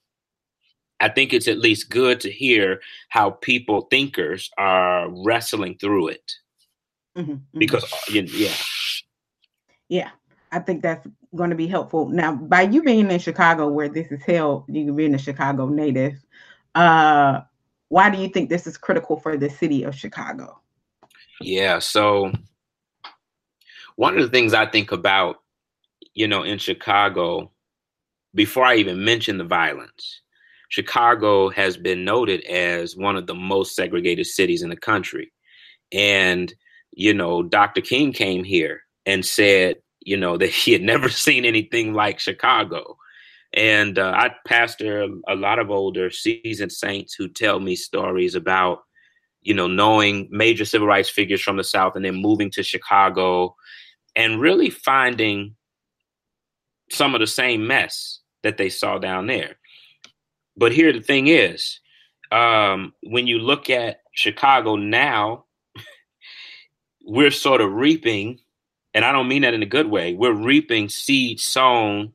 I 0.99 1.09
think 1.09 1.33
it's 1.33 1.47
at 1.47 1.57
least 1.57 1.89
good 1.89 2.19
to 2.21 2.31
hear 2.31 2.81
how 3.09 3.31
people, 3.31 3.81
thinkers, 3.81 4.49
are 4.57 5.09
wrestling 5.09 5.77
through 5.79 6.09
it. 6.09 6.31
Mm-hmm, 7.17 7.31
mm-hmm. 7.31 7.59
Because, 7.59 7.83
uh, 7.83 8.11
yeah. 8.13 8.53
Yeah, 9.89 10.09
I 10.51 10.59
think 10.59 10.83
that's 10.83 11.07
going 11.35 11.49
to 11.49 11.55
be 11.55 11.67
helpful. 11.67 12.07
Now, 12.09 12.33
by 12.33 12.63
you 12.63 12.81
being 12.83 13.11
in 13.11 13.19
Chicago 13.19 13.67
where 13.67 13.89
this 13.89 14.11
is 14.11 14.23
held, 14.23 14.65
you 14.67 14.93
being 14.93 15.15
a 15.15 15.19
Chicago 15.19 15.67
native, 15.67 16.15
uh, 16.75 17.41
why 17.89 18.09
do 18.09 18.17
you 18.17 18.29
think 18.29 18.49
this 18.49 18.67
is 18.67 18.77
critical 18.77 19.19
for 19.19 19.37
the 19.37 19.49
city 19.49 19.83
of 19.83 19.95
Chicago? 19.95 20.59
Yeah, 21.41 21.79
so 21.79 22.31
one 23.95 24.15
of 24.15 24.23
the 24.23 24.29
things 24.29 24.53
I 24.53 24.65
think 24.65 24.91
about, 24.91 25.37
you 26.13 26.27
know, 26.27 26.43
in 26.43 26.57
Chicago, 26.57 27.51
before 28.33 28.65
I 28.65 28.75
even 28.75 29.03
mention 29.03 29.37
the 29.37 29.43
violence, 29.43 30.21
Chicago 30.69 31.49
has 31.49 31.77
been 31.77 32.03
noted 32.03 32.43
as 32.45 32.95
one 32.95 33.15
of 33.15 33.27
the 33.27 33.35
most 33.35 33.75
segregated 33.75 34.25
cities 34.25 34.63
in 34.63 34.69
the 34.69 34.75
country. 34.75 35.31
And, 35.91 36.53
you 36.91 37.13
know, 37.13 37.43
Dr. 37.43 37.81
King 37.81 38.11
came 38.11 38.43
here 38.43 38.81
and 39.05 39.25
said, 39.25 39.77
you 40.07 40.15
know, 40.15 40.37
that 40.37 40.49
he 40.49 40.71
had 40.71 40.81
never 40.93 41.09
seen 41.09 41.43
anything 41.43 41.93
like 41.93 42.19
Chicago. 42.19 42.97
And 43.53 43.99
uh, 43.99 44.13
I 44.15 44.31
pastor 44.47 45.07
a 45.27 45.35
lot 45.35 45.59
of 45.59 45.69
older 45.69 46.09
seasoned 46.09 46.71
saints 46.71 47.13
who 47.13 47.27
tell 47.27 47.59
me 47.59 47.75
stories 47.75 48.33
about, 48.33 48.79
you 49.41 49.53
know, 49.53 49.67
knowing 49.67 50.27
major 50.31 50.65
civil 50.65 50.87
rights 50.87 51.09
figures 51.09 51.41
from 51.41 51.57
the 51.57 51.63
South 51.63 51.95
and 51.95 52.05
then 52.05 52.21
moving 52.21 52.49
to 52.51 52.63
Chicago 52.63 53.55
and 54.15 54.39
really 54.39 54.69
finding 54.69 55.55
some 56.89 57.13
of 57.13 57.19
the 57.19 57.27
same 57.27 57.67
mess 57.67 58.19
that 58.43 58.57
they 58.57 58.69
saw 58.69 58.97
down 58.97 59.27
there. 59.27 59.55
But 60.55 60.71
here 60.71 60.91
the 60.93 61.01
thing 61.01 61.27
is, 61.27 61.79
um, 62.31 62.93
when 63.03 63.27
you 63.27 63.39
look 63.39 63.69
at 63.69 64.01
Chicago 64.13 64.75
now, 64.75 65.45
we're 67.05 67.31
sort 67.31 67.61
of 67.61 67.73
reaping, 67.73 68.39
and 68.93 69.05
I 69.05 69.11
don't 69.11 69.27
mean 69.27 69.43
that 69.43 69.53
in 69.53 69.63
a 69.63 69.67
good 69.67 69.89
way, 69.89 70.13
we're 70.13 70.33
reaping 70.33 70.89
seeds 70.89 71.43
sown 71.43 72.13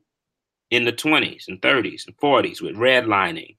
in 0.73 0.85
the 0.85 0.91
20s 0.91 1.47
and 1.47 1.61
30s 1.61 2.07
and 2.07 2.17
40s 2.17 2.59
with 2.59 2.75
redlining 2.75 3.57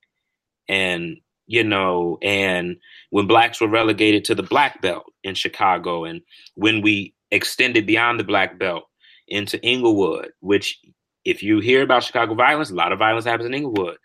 and 0.69 1.17
you 1.47 1.63
know 1.63 2.19
and 2.23 2.77
when 3.11 3.29
blacks 3.29 3.61
were 3.61 3.69
relegated 3.69 4.25
to 4.25 4.35
the 4.35 4.43
black 4.43 4.83
belt 4.83 5.05
in 5.23 5.35
chicago 5.35 6.05
and 6.05 6.23
when 6.57 6.83
we 6.83 7.15
extended 7.31 7.87
beyond 7.87 8.19
the 8.19 8.25
black 8.25 8.59
belt 8.59 8.85
into 9.29 9.65
englewood 9.65 10.31
which 10.41 10.81
if 11.25 11.41
you 11.41 11.61
hear 11.61 11.83
about 11.83 12.03
chicago 12.03 12.35
violence 12.35 12.71
a 12.71 12.75
lot 12.75 12.91
of 12.91 12.99
violence 12.99 13.25
happens 13.25 13.47
in 13.47 13.55
englewood 13.55 13.97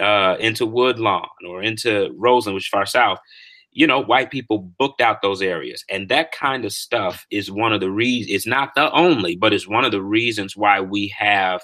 uh, 0.00 0.36
into 0.38 0.64
woodlawn 0.64 1.26
or 1.48 1.62
into 1.62 2.14
roseland 2.16 2.54
which 2.54 2.64
is 2.64 2.68
far 2.68 2.86
south 2.86 3.18
you 3.72 3.86
know 3.86 4.00
white 4.00 4.30
people 4.30 4.58
booked 4.78 5.00
out 5.00 5.22
those 5.22 5.42
areas 5.42 5.84
and 5.88 6.08
that 6.08 6.30
kind 6.32 6.64
of 6.64 6.72
stuff 6.72 7.26
is 7.30 7.50
one 7.50 7.72
of 7.72 7.80
the 7.80 7.90
reasons 7.90 8.34
it's 8.34 8.46
not 8.46 8.74
the 8.74 8.90
only 8.92 9.34
but 9.34 9.52
it's 9.52 9.66
one 9.66 9.84
of 9.84 9.92
the 9.92 10.02
reasons 10.02 10.56
why 10.56 10.80
we 10.80 11.08
have 11.08 11.62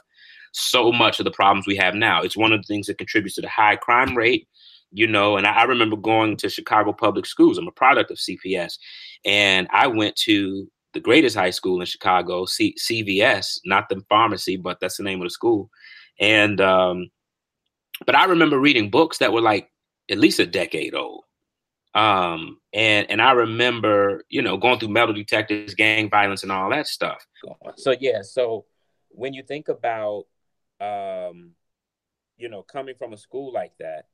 so 0.52 0.92
much 0.92 1.18
of 1.18 1.24
the 1.24 1.30
problems 1.30 1.66
we 1.66 1.76
have 1.76 1.94
now. 1.94 2.22
It's 2.22 2.36
one 2.36 2.52
of 2.52 2.60
the 2.60 2.66
things 2.66 2.86
that 2.86 2.98
contributes 2.98 3.36
to 3.36 3.42
the 3.42 3.48
high 3.48 3.76
crime 3.76 4.16
rate, 4.16 4.48
you 4.92 5.06
know. 5.06 5.36
And 5.36 5.46
I, 5.46 5.60
I 5.60 5.64
remember 5.64 5.96
going 5.96 6.36
to 6.38 6.48
Chicago 6.48 6.92
public 6.92 7.26
schools. 7.26 7.58
I'm 7.58 7.68
a 7.68 7.72
product 7.72 8.10
of 8.10 8.18
CPS, 8.18 8.78
and 9.24 9.68
I 9.70 9.86
went 9.86 10.16
to 10.16 10.68
the 10.94 11.00
greatest 11.00 11.36
high 11.36 11.50
school 11.50 11.80
in 11.80 11.86
Chicago, 11.86 12.46
C- 12.46 12.76
CVS, 12.78 13.60
not 13.64 13.88
the 13.88 14.02
pharmacy, 14.08 14.56
but 14.56 14.80
that's 14.80 14.96
the 14.96 15.02
name 15.02 15.20
of 15.20 15.26
the 15.26 15.30
school. 15.30 15.70
And 16.20 16.60
um, 16.60 17.10
but 18.06 18.14
I 18.14 18.24
remember 18.24 18.58
reading 18.58 18.90
books 18.90 19.18
that 19.18 19.32
were 19.32 19.42
like 19.42 19.70
at 20.10 20.18
least 20.18 20.38
a 20.40 20.46
decade 20.46 20.94
old. 20.94 21.24
Um, 21.98 22.60
and 22.72 23.10
and 23.10 23.20
I 23.20 23.32
remember, 23.32 24.22
you 24.28 24.40
know, 24.40 24.56
going 24.56 24.78
through 24.78 24.90
metal 24.90 25.12
detectors, 25.12 25.74
gang 25.74 26.08
violence, 26.08 26.44
and 26.44 26.52
all 26.52 26.70
that 26.70 26.86
stuff. 26.86 27.26
So 27.76 27.92
yeah, 27.98 28.22
so 28.22 28.66
when 29.08 29.34
you 29.34 29.42
think 29.42 29.68
about 29.68 30.26
um, 30.80 31.54
you 32.36 32.48
know, 32.48 32.62
coming 32.62 32.94
from 32.96 33.12
a 33.12 33.16
school 33.16 33.52
like 33.52 33.72
that, 33.80 34.06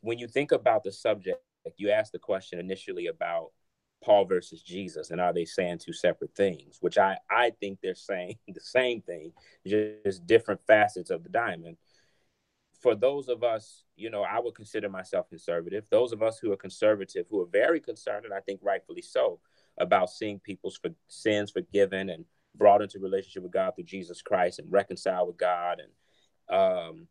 when 0.00 0.18
you 0.18 0.28
think 0.28 0.52
about 0.52 0.84
the 0.84 0.92
subject, 0.92 1.40
you 1.76 1.90
asked 1.90 2.12
the 2.12 2.20
question 2.20 2.60
initially 2.60 3.08
about 3.08 3.50
Paul 4.04 4.24
versus 4.24 4.62
Jesus, 4.62 5.10
and 5.10 5.20
are 5.20 5.32
they 5.32 5.44
saying 5.44 5.78
two 5.78 5.92
separate 5.92 6.36
things? 6.36 6.78
Which 6.80 6.98
I 6.98 7.18
I 7.28 7.50
think 7.58 7.80
they're 7.80 7.96
saying 7.96 8.38
the 8.46 8.60
same 8.60 9.02
thing, 9.02 9.32
just 9.66 10.24
different 10.24 10.60
facets 10.68 11.10
of 11.10 11.24
the 11.24 11.30
diamond. 11.30 11.78
For 12.82 12.94
those 12.94 13.28
of 13.28 13.44
us, 13.44 13.84
you 13.96 14.10
know, 14.10 14.22
I 14.22 14.40
would 14.40 14.54
consider 14.54 14.88
myself 14.88 15.28
conservative. 15.28 15.86
Those 15.88 16.12
of 16.12 16.22
us 16.22 16.38
who 16.38 16.52
are 16.52 16.56
conservative, 16.56 17.26
who 17.30 17.40
are 17.40 17.46
very 17.46 17.80
concerned, 17.80 18.24
and 18.24 18.34
I 18.34 18.40
think 18.40 18.60
rightfully 18.62 19.02
so, 19.02 19.38
about 19.78 20.10
seeing 20.10 20.40
people's 20.40 20.76
for, 20.76 20.90
sins 21.08 21.50
forgiven 21.50 22.10
and 22.10 22.24
brought 22.54 22.82
into 22.82 22.98
relationship 22.98 23.44
with 23.44 23.52
God 23.52 23.74
through 23.74 23.84
Jesus 23.84 24.20
Christ 24.20 24.58
and 24.58 24.70
reconciled 24.70 25.28
with 25.28 25.38
God. 25.38 25.80
And 25.80 26.58
um, 26.58 27.06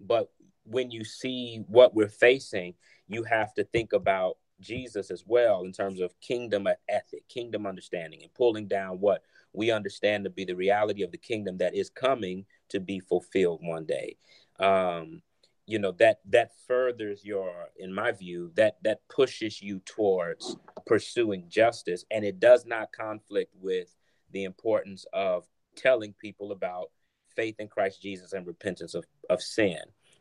but 0.00 0.30
when 0.64 0.90
you 0.90 1.04
see 1.04 1.64
what 1.68 1.94
we're 1.94 2.08
facing, 2.08 2.74
you 3.08 3.22
have 3.22 3.54
to 3.54 3.64
think 3.64 3.92
about 3.92 4.36
Jesus 4.60 5.10
as 5.10 5.24
well 5.26 5.64
in 5.64 5.72
terms 5.72 6.00
of 6.00 6.18
kingdom 6.20 6.66
ethic, 6.88 7.28
kingdom 7.28 7.66
understanding, 7.66 8.20
and 8.22 8.34
pulling 8.34 8.66
down 8.66 9.00
what 9.00 9.22
we 9.52 9.70
understand 9.70 10.24
to 10.24 10.30
be 10.30 10.44
the 10.44 10.56
reality 10.56 11.02
of 11.02 11.12
the 11.12 11.18
kingdom 11.18 11.58
that 11.58 11.74
is 11.74 11.90
coming 11.90 12.44
to 12.68 12.80
be 12.80 13.00
fulfilled 13.00 13.60
one 13.62 13.84
day. 13.84 14.16
Um, 14.58 15.22
you 15.66 15.80
know 15.80 15.92
that 15.92 16.20
that 16.26 16.52
furthers 16.68 17.24
your 17.24 17.66
in 17.76 17.92
my 17.92 18.12
view 18.12 18.52
that 18.54 18.76
that 18.84 19.00
pushes 19.08 19.60
you 19.60 19.80
towards 19.80 20.56
pursuing 20.86 21.48
justice 21.48 22.04
and 22.12 22.24
it 22.24 22.38
does 22.38 22.64
not 22.64 22.92
conflict 22.92 23.52
with 23.60 23.96
the 24.30 24.44
importance 24.44 25.06
of 25.12 25.44
telling 25.76 26.14
people 26.20 26.52
about 26.52 26.90
faith 27.36 27.56
in 27.58 27.68
Christ 27.68 28.02
Jesus 28.02 28.32
and 28.32 28.46
repentance 28.46 28.94
of, 28.94 29.04
of 29.30 29.42
sin, 29.42 29.78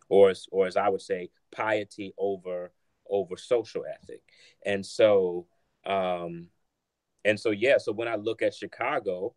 or 0.10 0.34
or 0.52 0.67
as 0.67 0.78
I 0.78 0.89
would 0.89 1.02
say, 1.02 1.30
piety 1.52 2.13
over 2.17 2.71
over 3.10 3.38
social 3.38 3.86
ethic. 3.86 4.21
And 4.65 4.86
so, 4.86 5.48
um, 5.86 6.50
and 7.24 7.39
so, 7.39 7.52
yeah. 7.52 7.78
So 7.78 7.91
when 7.91 8.08
I 8.08 8.15
look 8.15 8.41
at 8.41 8.54
Chicago, 8.54 9.34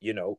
you 0.00 0.12
know, 0.12 0.38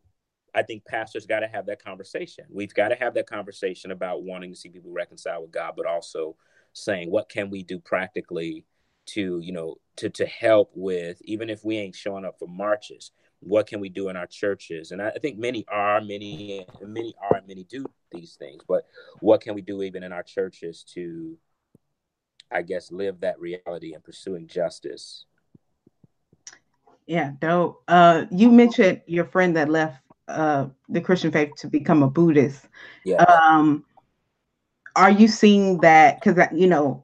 I 0.56 0.63
think 0.63 0.86
pastors 0.86 1.26
got 1.26 1.41
to 1.41 1.48
have 1.48 1.65
that 1.65 1.84
conversation. 1.84 2.46
We've 2.50 2.74
got 2.74 2.88
to 2.88 2.96
have 2.96 3.13
that 3.15 3.28
conversation 3.28 3.91
about 3.91 4.24
wanting 4.24 4.52
to 4.52 4.56
see 4.56 4.70
people 4.70 4.91
reconcile 4.91 5.41
with 5.41 5.52
God, 5.52 5.74
but 5.76 5.86
also 5.86 6.38
saying 6.74 7.12
what 7.12 7.30
can 7.30 7.50
we 7.50 7.62
do 7.62 7.78
practically 7.80 8.65
to, 9.08 9.39
you 9.39 9.52
know, 9.52 9.76
to 9.98 10.10
to 10.10 10.26
help 10.26 10.72
with 10.74 11.22
even 11.24 11.50
if 11.50 11.63
we 11.63 11.78
ain't 11.78 11.96
showing 11.96 12.26
up 12.26 12.39
for 12.39 12.48
marches, 12.48 13.12
what 13.39 13.68
can 13.68 13.80
we 13.80 13.89
do 13.89 14.10
in 14.10 14.15
our 14.15 14.28
churches? 14.28 14.91
And 14.91 15.02
i 15.02 15.12
think 15.12 15.38
many 15.38 15.65
are 15.68 16.02
many 16.02 16.65
many 16.82 17.13
are 17.32 17.41
many 17.48 17.63
do 17.65 17.86
these 18.12 18.36
things 18.36 18.63
but 18.68 18.86
what 19.20 19.41
can 19.41 19.56
we 19.56 19.62
do 19.62 19.82
even 19.84 20.04
in 20.04 20.13
our 20.13 20.24
churches 20.24 20.84
to 20.94 21.38
i 22.52 22.62
guess 22.62 22.91
live 22.91 23.20
that 23.20 23.39
reality 23.39 23.94
and 23.94 24.04
pursuing 24.04 24.48
justice? 24.48 25.26
Yeah 27.06 27.32
dope. 27.39 27.84
Uh 27.88 28.26
you 28.32 28.52
mentioned 28.52 29.02
your 29.06 29.26
friend 29.26 29.56
that 29.58 29.70
left 29.70 30.05
uh 30.28 30.68
the 30.90 31.02
christian 31.02 31.32
faith 31.32 31.52
to 31.56 31.68
become 31.68 32.04
a 32.04 32.10
buddhist 32.10 32.68
yeah 33.04 33.22
um 33.24 33.84
are 34.96 35.12
you 35.12 35.28
seeing 35.28 35.78
that 35.80 36.20
because 36.20 36.48
you 36.54 36.68
know 36.68 37.04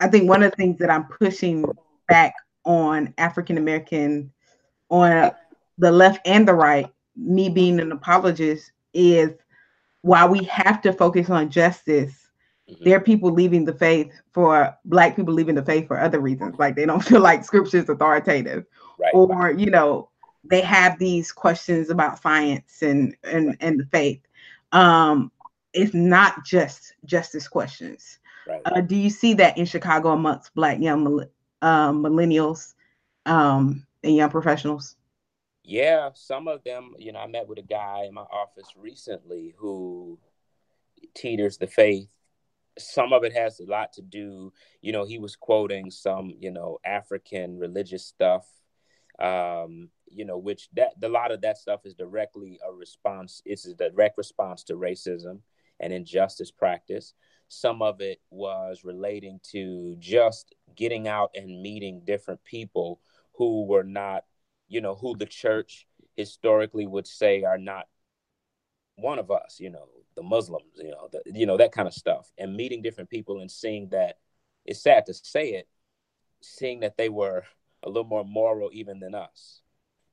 i 0.00 0.06
think 0.06 0.28
one 0.28 0.42
of 0.42 0.50
the 0.50 0.56
things 0.56 0.78
that 0.78 0.90
i'm 0.90 1.04
pushing 1.04 1.64
back 2.08 2.32
on 2.64 3.12
african 3.18 3.58
american 3.58 4.30
on 4.90 5.32
the 5.78 5.90
left 5.90 6.26
and 6.26 6.46
the 6.46 6.54
right, 6.54 6.92
me 7.16 7.48
being 7.48 7.80
an 7.80 7.92
apologist, 7.92 8.72
is 8.92 9.30
while 10.02 10.28
we 10.28 10.44
have 10.44 10.82
to 10.82 10.92
focus 10.92 11.30
on 11.30 11.50
justice, 11.50 12.28
mm-hmm. 12.68 12.84
there 12.84 12.96
are 12.96 13.00
people 13.00 13.32
leaving 13.32 13.64
the 13.64 13.74
faith 13.74 14.12
for 14.32 14.76
black 14.84 15.16
people 15.16 15.34
leaving 15.34 15.54
the 15.54 15.64
faith 15.64 15.86
for 15.86 16.00
other 16.00 16.20
reasons. 16.20 16.56
Like 16.58 16.76
they 16.76 16.86
don't 16.86 17.00
feel 17.04 17.20
like 17.20 17.44
scripture 17.44 17.78
is 17.78 17.88
authoritative. 17.88 18.64
Right. 18.98 19.14
Or, 19.14 19.52
you 19.52 19.70
know, 19.70 20.07
they 20.48 20.60
have 20.62 20.98
these 20.98 21.32
questions 21.32 21.90
about 21.90 22.20
science 22.20 22.82
and 22.82 23.16
and, 23.24 23.56
and 23.60 23.80
the 23.80 23.86
faith. 23.86 24.20
Um, 24.72 25.30
it's 25.72 25.94
not 25.94 26.44
just 26.44 26.94
justice 27.04 27.48
questions. 27.48 28.18
Right. 28.46 28.62
Uh, 28.64 28.80
do 28.80 28.96
you 28.96 29.10
see 29.10 29.34
that 29.34 29.58
in 29.58 29.66
Chicago 29.66 30.10
amongst 30.10 30.54
black 30.54 30.80
young 30.80 31.26
uh, 31.60 31.92
millennials 31.92 32.74
um, 33.26 33.86
and 34.02 34.16
young 34.16 34.30
professionals? 34.30 34.96
Yeah, 35.62 36.10
some 36.14 36.48
of 36.48 36.64
them, 36.64 36.94
you 36.98 37.12
know, 37.12 37.18
I 37.18 37.26
met 37.26 37.46
with 37.46 37.58
a 37.58 37.62
guy 37.62 38.04
in 38.08 38.14
my 38.14 38.22
office 38.22 38.68
recently 38.74 39.54
who 39.58 40.18
teeters 41.14 41.58
the 41.58 41.66
faith. 41.66 42.08
Some 42.78 43.12
of 43.12 43.22
it 43.22 43.34
has 43.34 43.60
a 43.60 43.66
lot 43.66 43.92
to 43.94 44.02
do, 44.02 44.52
you 44.80 44.92
know, 44.92 45.04
he 45.04 45.18
was 45.18 45.36
quoting 45.36 45.90
some, 45.90 46.32
you 46.38 46.50
know, 46.50 46.78
African 46.86 47.58
religious 47.58 48.06
stuff. 48.06 48.46
Um, 49.18 49.90
you 50.10 50.24
know, 50.24 50.38
which 50.38 50.68
that 50.74 50.92
a 51.02 51.08
lot 51.08 51.30
of 51.30 51.40
that 51.42 51.58
stuff 51.58 51.80
is 51.84 51.94
directly 51.94 52.58
a 52.66 52.72
response. 52.72 53.42
It's 53.44 53.66
a 53.66 53.74
direct 53.74 54.18
response 54.18 54.64
to 54.64 54.74
racism 54.74 55.40
and 55.80 55.92
injustice 55.92 56.50
practice. 56.50 57.14
Some 57.48 57.82
of 57.82 58.00
it 58.00 58.20
was 58.30 58.84
relating 58.84 59.40
to 59.52 59.96
just 59.98 60.54
getting 60.76 61.08
out 61.08 61.30
and 61.34 61.62
meeting 61.62 62.02
different 62.04 62.42
people 62.44 63.00
who 63.34 63.64
were 63.64 63.84
not, 63.84 64.24
you 64.68 64.80
know, 64.80 64.94
who 64.94 65.16
the 65.16 65.26
church 65.26 65.86
historically 66.16 66.86
would 66.86 67.06
say 67.06 67.44
are 67.44 67.58
not 67.58 67.86
one 68.96 69.18
of 69.18 69.30
us, 69.30 69.58
you 69.60 69.70
know, 69.70 69.86
the 70.16 70.22
Muslims, 70.22 70.72
you 70.76 70.90
know, 70.90 71.08
the, 71.12 71.22
you 71.26 71.46
know 71.46 71.56
that 71.56 71.72
kind 71.72 71.86
of 71.86 71.94
stuff, 71.94 72.30
and 72.36 72.56
meeting 72.56 72.82
different 72.82 73.08
people 73.08 73.40
and 73.40 73.50
seeing 73.50 73.88
that 73.90 74.18
it's 74.66 74.82
sad 74.82 75.06
to 75.06 75.14
say 75.14 75.50
it, 75.50 75.68
seeing 76.42 76.80
that 76.80 76.96
they 76.96 77.08
were 77.08 77.44
a 77.84 77.88
little 77.88 78.04
more 78.04 78.24
moral 78.24 78.70
even 78.72 78.98
than 78.98 79.14
us, 79.14 79.60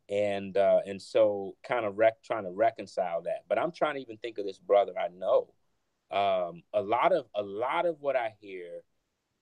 and 0.10 0.56
uh, 0.58 0.80
and 0.86 1.02
so 1.02 1.56
kind 1.64 1.86
of 1.86 1.98
rec- 1.98 2.24
trying 2.24 2.44
to 2.44 2.52
reconcile 2.52 3.24
that. 3.24 3.44
But 3.48 3.60
I'm 3.60 3.72
trying 3.72 3.96
to 3.96 4.02
even 4.02 4.18
think 4.18 4.38
of 4.38 4.46
this 4.46 4.60
brother 4.60 4.94
I 5.00 5.08
know. 5.10 5.54
Um, 6.12 6.64
a 6.74 6.82
lot 6.82 7.12
of 7.12 7.26
a 7.36 7.42
lot 7.42 7.86
of 7.86 7.98
what 8.00 8.16
I 8.16 8.36
hear, 8.40 8.82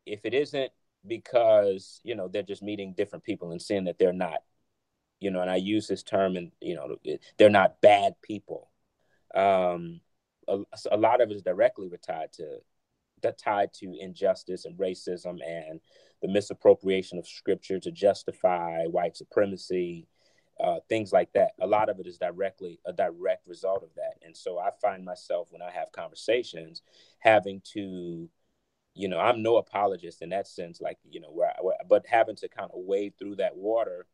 if 0.05 0.21
it 0.23 0.33
isn't 0.33 0.71
because 1.05 1.99
you 2.03 2.15
know 2.15 2.27
they're 2.27 2.43
just 2.43 2.63
meeting 2.63 2.93
different 2.95 3.25
people 3.25 3.51
and 3.51 3.61
seeing 3.61 3.85
that 3.85 3.99
they're 3.99 4.13
not, 4.13 4.39
you 5.19 5.31
know, 5.31 5.41
and 5.41 5.49
I 5.49 5.57
use 5.57 5.87
this 5.87 6.03
term 6.03 6.37
and 6.37 6.51
you 6.61 6.75
know 6.75 6.95
they're 7.37 7.49
not 7.49 7.81
bad 7.81 8.13
people 8.21 8.69
um, 9.33 10.01
a, 10.47 10.59
a 10.91 10.97
lot 10.97 11.21
of 11.21 11.31
it 11.31 11.35
is 11.35 11.41
directly 11.41 11.89
tied 12.05 12.31
to 12.33 12.57
that 13.21 13.37
tied 13.37 13.73
to 13.73 13.95
injustice 13.99 14.65
and 14.65 14.77
racism 14.77 15.37
and 15.47 15.79
the 16.21 16.27
misappropriation 16.27 17.17
of 17.17 17.27
scripture 17.27 17.79
to 17.79 17.91
justify 17.91 18.83
white 18.85 19.15
supremacy, 19.15 20.07
uh, 20.59 20.79
things 20.87 21.11
like 21.11 21.31
that. 21.33 21.51
A 21.61 21.67
lot 21.67 21.89
of 21.89 21.99
it 21.99 22.07
is 22.07 22.17
directly 22.17 22.79
a 22.85 22.93
direct 22.93 23.47
result 23.47 23.83
of 23.83 23.89
that. 23.95 24.15
And 24.23 24.35
so 24.35 24.59
I 24.59 24.69
find 24.81 25.03
myself 25.03 25.51
when 25.51 25.61
I 25.61 25.71
have 25.71 25.91
conversations 25.91 26.81
having 27.19 27.61
to, 27.73 28.29
you 28.93 29.07
know, 29.07 29.19
I'm 29.19 29.41
no 29.41 29.57
apologist 29.57 30.21
in 30.21 30.29
that 30.29 30.47
sense, 30.47 30.79
like, 30.79 30.97
you 31.09 31.19
know, 31.19 31.31
where, 31.31 31.53
where 31.61 31.77
but 31.89 32.05
having 32.07 32.35
to 32.37 32.47
kind 32.47 32.69
of 32.71 32.81
wade 32.85 33.13
through 33.17 33.37
that 33.37 33.55
water. 33.55 34.05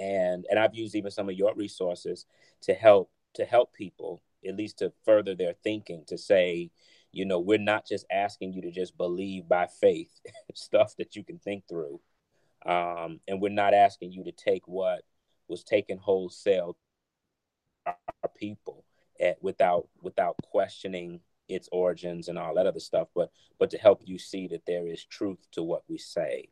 And 0.00 0.44
and 0.50 0.58
I've 0.58 0.74
used 0.74 0.96
even 0.96 1.12
some 1.12 1.28
of 1.28 1.36
your 1.36 1.54
resources 1.54 2.26
to 2.62 2.74
help 2.74 3.10
to 3.34 3.44
help 3.44 3.72
people, 3.72 4.20
at 4.46 4.56
least 4.56 4.78
to 4.78 4.92
further 5.04 5.36
their 5.36 5.54
thinking, 5.62 6.02
to 6.08 6.18
say, 6.18 6.70
you 7.12 7.24
know, 7.24 7.38
we're 7.38 7.58
not 7.58 7.86
just 7.86 8.04
asking 8.10 8.52
you 8.52 8.62
to 8.62 8.72
just 8.72 8.96
believe 8.96 9.48
by 9.48 9.68
faith 9.80 10.20
stuff 10.54 10.96
that 10.96 11.14
you 11.14 11.22
can 11.22 11.38
think 11.38 11.68
through. 11.68 12.00
Um, 12.66 13.20
and 13.28 13.40
we're 13.40 13.50
not 13.50 13.72
asking 13.72 14.12
you 14.12 14.24
to 14.24 14.32
take 14.32 14.66
what 14.66 15.04
was 15.48 15.64
taken 15.64 15.98
wholesale 15.98 16.76
our 17.86 17.96
people 18.36 18.84
at, 19.20 19.42
without 19.42 19.88
without 20.02 20.36
questioning 20.42 21.20
its 21.48 21.68
origins 21.72 22.28
and 22.28 22.38
all 22.38 22.54
that 22.54 22.66
other 22.66 22.80
stuff, 22.80 23.08
but 23.14 23.30
but 23.58 23.70
to 23.70 23.78
help 23.78 24.02
you 24.04 24.18
see 24.18 24.48
that 24.48 24.66
there 24.66 24.86
is 24.86 25.04
truth 25.04 25.46
to 25.52 25.62
what 25.62 25.82
we 25.88 25.98
say. 25.98 26.48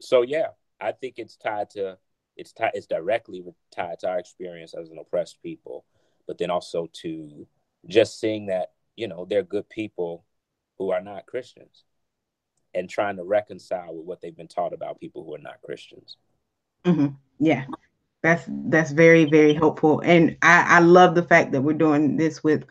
So 0.00 0.22
yeah, 0.22 0.48
I 0.80 0.92
think 0.92 1.14
it's 1.18 1.36
tied 1.36 1.70
to 1.70 1.98
it's 2.36 2.52
tied 2.52 2.72
it's 2.74 2.86
directly 2.86 3.42
tied 3.74 3.98
to 4.00 4.08
our 4.08 4.18
experience 4.18 4.74
as 4.74 4.90
an 4.90 4.98
oppressed 4.98 5.42
people 5.42 5.84
but 6.26 6.38
then 6.38 6.50
also 6.50 6.88
to 6.92 7.46
just 7.88 8.20
seeing 8.20 8.46
that 8.46 8.72
you 8.96 9.08
know 9.08 9.26
they're 9.28 9.42
good 9.42 9.68
people 9.68 10.24
who 10.78 10.90
are 10.90 11.00
not 11.00 11.26
christians 11.26 11.84
and 12.74 12.90
trying 12.90 13.16
to 13.16 13.24
reconcile 13.24 13.94
with 13.94 14.04
what 14.04 14.20
they've 14.20 14.36
been 14.36 14.48
taught 14.48 14.72
about 14.72 15.00
people 15.00 15.24
who 15.24 15.34
are 15.34 15.38
not 15.38 15.62
christians 15.64 16.16
mm-hmm. 16.84 17.08
yeah 17.38 17.64
that's 18.26 18.44
that's 18.48 18.90
very 18.90 19.24
very 19.24 19.54
helpful 19.54 20.00
and 20.00 20.36
I, 20.42 20.76
I 20.76 20.78
love 20.80 21.14
the 21.14 21.22
fact 21.22 21.52
that 21.52 21.62
we're 21.62 21.74
doing 21.74 22.16
this 22.16 22.42
with 22.42 22.64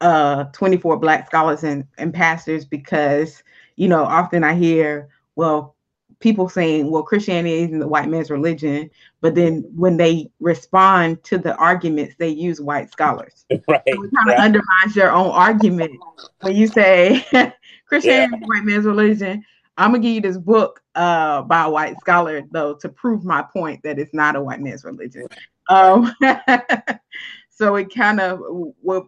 uh 0.00 0.44
24 0.52 0.98
black 0.98 1.26
scholars 1.26 1.64
and, 1.64 1.84
and 1.98 2.14
pastors 2.14 2.64
because 2.64 3.42
you 3.76 3.88
know 3.88 4.04
often 4.04 4.44
i 4.44 4.54
hear 4.54 5.08
well 5.36 5.74
people 6.22 6.48
saying, 6.48 6.90
well, 6.90 7.02
Christianity 7.02 7.64
isn't 7.64 7.80
the 7.80 7.88
white 7.88 8.08
man's 8.08 8.30
religion. 8.30 8.90
But 9.20 9.34
then 9.34 9.64
when 9.74 9.98
they 9.98 10.30
respond 10.40 11.22
to 11.24 11.36
the 11.36 11.54
arguments, 11.56 12.14
they 12.18 12.28
use 12.28 12.60
white 12.60 12.90
scholars. 12.90 13.44
Right. 13.68 13.82
So 13.86 14.04
it 14.04 14.10
kind 14.16 14.30
of 14.30 14.38
undermines 14.38 14.96
your 14.96 15.12
own 15.12 15.30
argument 15.30 15.92
when 16.40 16.56
you 16.56 16.66
say 16.66 17.24
Christianity 17.86 18.36
yeah. 18.36 18.40
is 18.40 18.48
white 18.48 18.64
man's 18.64 18.86
religion. 18.86 19.44
I'm 19.76 19.92
gonna 19.92 20.02
give 20.02 20.14
you 20.14 20.20
this 20.20 20.38
book 20.38 20.82
uh, 20.94 21.42
by 21.42 21.64
a 21.64 21.70
white 21.70 21.98
scholar 22.00 22.42
though 22.50 22.74
to 22.74 22.88
prove 22.88 23.24
my 23.24 23.42
point 23.42 23.82
that 23.82 23.98
it's 23.98 24.14
not 24.14 24.36
a 24.36 24.42
white 24.42 24.60
man's 24.60 24.84
religion. 24.84 25.26
Um, 25.68 26.14
so 27.50 27.76
it 27.76 27.94
kind 27.94 28.20
of 28.20 28.40
what 28.80 29.06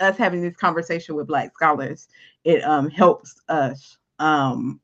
us 0.00 0.16
having 0.16 0.42
this 0.42 0.56
conversation 0.56 1.14
with 1.14 1.26
black 1.26 1.54
scholars, 1.54 2.08
it 2.44 2.64
um, 2.64 2.90
helps 2.90 3.40
us 3.48 3.96
um, 4.18 4.80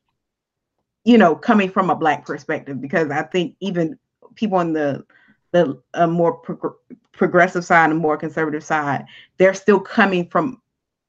you 1.04 1.16
know, 1.16 1.34
coming 1.34 1.70
from 1.70 1.90
a 1.90 1.96
black 1.96 2.26
perspective, 2.26 2.80
because 2.80 3.10
I 3.10 3.22
think 3.22 3.56
even 3.60 3.98
people 4.34 4.58
on 4.58 4.72
the 4.72 5.04
the 5.52 5.80
uh, 5.94 6.06
more 6.06 6.34
prog- 6.34 6.76
progressive 7.12 7.64
side 7.64 7.90
and 7.90 7.98
more 7.98 8.18
conservative 8.18 8.62
side, 8.62 9.06
they're 9.38 9.54
still 9.54 9.80
coming 9.80 10.28
from 10.28 10.60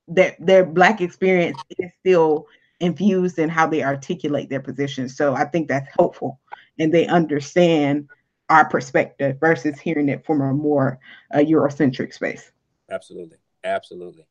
that 0.08 0.36
their 0.40 0.66
black 0.66 1.02
experience 1.02 1.62
is 1.78 1.92
still 2.00 2.48
infused 2.80 3.40
in 3.40 3.50
how 3.50 3.68
they 3.68 3.84
articulate 3.84 4.50
their 4.50 4.62
positions. 4.62 5.16
So 5.16 5.36
I 5.36 5.46
think 5.46 5.68
that's 5.68 5.90
helpful, 5.98 6.40
and 6.78 6.94
they 6.94 7.08
understand 7.08 8.10
our 8.50 8.68
perspective 8.68 9.38
versus 9.40 9.80
hearing 9.80 10.10
it 10.10 10.26
from 10.26 10.42
a 10.42 10.54
more 10.54 11.00
uh, 11.34 11.38
Eurocentric 11.38 12.14
space. 12.14 12.52
Absolutely, 12.90 13.38
absolutely. 13.64 14.26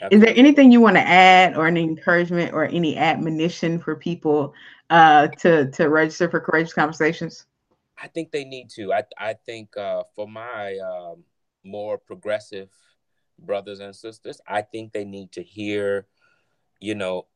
Absolutely. 0.00 0.16
Is 0.16 0.22
there 0.24 0.34
anything 0.36 0.72
you 0.72 0.80
want 0.80 0.96
to 0.96 1.06
add, 1.06 1.56
or 1.56 1.66
an 1.66 1.76
encouragement, 1.76 2.54
or 2.54 2.64
any 2.64 2.96
admonition 2.96 3.78
for 3.78 3.96
people 3.96 4.54
uh, 4.90 5.28
to 5.40 5.70
to 5.72 5.88
register 5.88 6.30
for 6.30 6.40
courageous 6.40 6.72
conversations? 6.72 7.46
I 8.00 8.08
think 8.08 8.30
they 8.30 8.44
need 8.44 8.70
to. 8.70 8.92
I 8.92 9.02
I 9.18 9.34
think 9.34 9.76
uh, 9.76 10.04
for 10.14 10.26
my 10.28 10.78
um, 10.78 11.24
more 11.64 11.98
progressive 11.98 12.70
brothers 13.38 13.80
and 13.80 13.94
sisters, 13.94 14.40
I 14.46 14.62
think 14.62 14.92
they 14.92 15.04
need 15.04 15.32
to 15.32 15.42
hear, 15.42 16.06
you 16.80 16.94
know, 16.94 17.26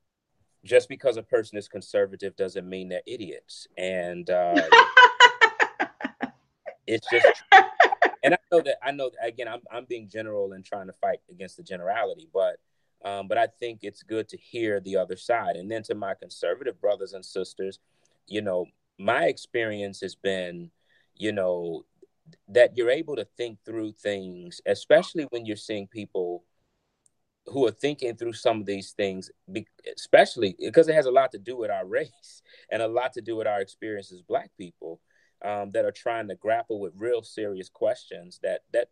just 0.66 0.88
because 0.88 1.16
a 1.16 1.22
person 1.22 1.56
is 1.56 1.68
conservative 1.68 2.36
doesn't 2.36 2.68
mean 2.68 2.88
they're 2.88 3.02
idiots, 3.06 3.66
and 3.78 4.28
uh, 4.28 4.60
it's 6.86 7.08
just. 7.10 7.26
And 8.22 8.34
I 8.34 8.38
know 8.50 8.60
that 8.62 8.76
I 8.84 8.90
know 8.90 9.10
that, 9.10 9.26
again 9.26 9.46
I'm 9.46 9.60
I'm 9.70 9.84
being 9.84 10.08
general 10.08 10.52
and 10.52 10.64
trying 10.64 10.88
to 10.88 10.92
fight 10.94 11.20
against 11.30 11.56
the 11.56 11.62
generality, 11.62 12.28
but 12.34 12.56
um, 13.04 13.28
but 13.28 13.38
I 13.38 13.46
think 13.46 13.80
it's 13.82 14.02
good 14.02 14.28
to 14.30 14.36
hear 14.36 14.80
the 14.80 14.96
other 14.96 15.16
side. 15.16 15.54
And 15.54 15.70
then 15.70 15.84
to 15.84 15.94
my 15.94 16.14
conservative 16.14 16.80
brothers 16.80 17.12
and 17.12 17.24
sisters, 17.24 17.78
you 18.26 18.42
know, 18.42 18.66
my 18.98 19.26
experience 19.26 20.00
has 20.00 20.16
been, 20.16 20.70
you 21.14 21.30
know, 21.30 21.84
that 22.48 22.76
you're 22.76 22.90
able 22.90 23.14
to 23.16 23.26
think 23.36 23.58
through 23.64 23.92
things, 23.92 24.60
especially 24.66 25.24
when 25.30 25.46
you're 25.46 25.56
seeing 25.56 25.86
people 25.86 26.42
who 27.48 27.66
are 27.66 27.72
thinking 27.72 28.16
through 28.16 28.32
some 28.32 28.60
of 28.60 28.66
these 28.66 28.92
things, 28.92 29.30
especially 29.96 30.56
because 30.58 30.88
it 30.88 30.94
has 30.94 31.06
a 31.06 31.10
lot 31.10 31.30
to 31.32 31.38
do 31.38 31.56
with 31.56 31.70
our 31.70 31.86
race 31.98 32.42
and 32.70 32.82
a 32.82 32.88
lot 32.88 33.12
to 33.14 33.20
do 33.20 33.36
with 33.36 33.46
our 33.46 33.60
experience 33.60 34.12
as 34.12 34.22
Black 34.22 34.50
people. 34.58 35.00
Um, 35.44 35.70
that 35.72 35.84
are 35.84 35.92
trying 35.92 36.28
to 36.28 36.34
grapple 36.34 36.80
with 36.80 36.94
real 36.96 37.22
serious 37.22 37.68
questions 37.68 38.40
that 38.42 38.62
that 38.72 38.88